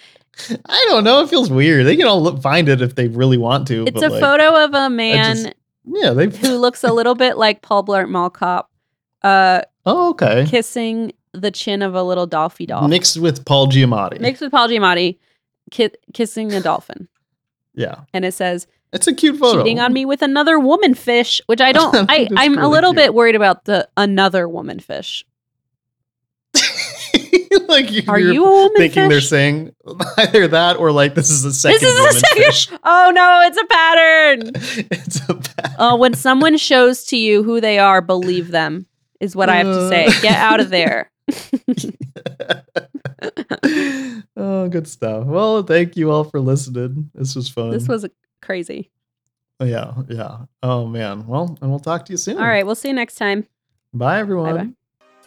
[0.66, 1.20] I don't know.
[1.22, 1.86] It feels weird.
[1.86, 3.82] They can all look, find it if they really want to.
[3.86, 5.54] it's but a like, photo of a man just-
[5.84, 6.26] Yeah, they.
[6.28, 8.70] who looks a little bit like Paul Blart Mall Cop,
[9.22, 10.46] uh, Oh, okay.
[10.48, 12.88] kissing the chin of a little dolphy doll.
[12.88, 14.20] Mixed with Paul Giamatti.
[14.20, 15.18] mixed with Paul Giamatti,
[15.70, 17.08] ki- kissing a dolphin,
[17.74, 19.62] yeah, and it says it's a cute photo.
[19.62, 21.94] cheating on me with another woman fish, which I don't.
[22.10, 23.04] I I think it's I'm a little cute.
[23.06, 25.24] bit worried about the another woman fish.
[27.68, 29.74] like you, Are you're you a thinking they're saying
[30.18, 32.42] either that or like this is the second This is a second.
[32.44, 32.68] fish.
[32.84, 34.52] Oh no, it's a pattern.
[34.90, 35.76] it's a pattern.
[35.78, 38.86] Oh, when someone shows to you who they are, believe them.
[39.20, 40.06] Is what I have to say.
[40.06, 40.20] Uh.
[40.20, 41.10] Get out of there.
[44.36, 45.26] oh, good stuff.
[45.26, 47.10] Well, thank you all for listening.
[47.14, 47.70] This was fun.
[47.70, 48.04] This was
[48.40, 48.90] crazy.
[49.62, 50.38] yeah, yeah.
[50.62, 51.26] Oh man.
[51.26, 52.36] Well, and we'll talk to you soon.
[52.38, 53.46] All right, we'll see you next time.
[53.94, 54.56] Bye, everyone.
[54.56, 54.70] Bye-bye.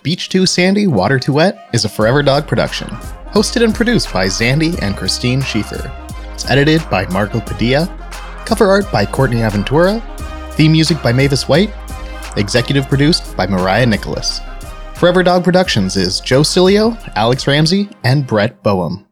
[0.05, 2.87] Beach Too Sandy, Water Too Wet is a Forever Dog production.
[3.33, 5.91] Hosted and produced by Xandy and Christine Schiefer.
[6.31, 7.87] It's edited by Marco Padilla.
[8.45, 9.99] Cover art by Courtney Aventura.
[10.53, 11.73] Theme music by Mavus White.
[12.37, 14.41] Executive produced by Mariah Nicholas.
[14.93, 19.04] Forever Dog Productions is Joe Cilio, Alex Ramsey, and Bret Boehm.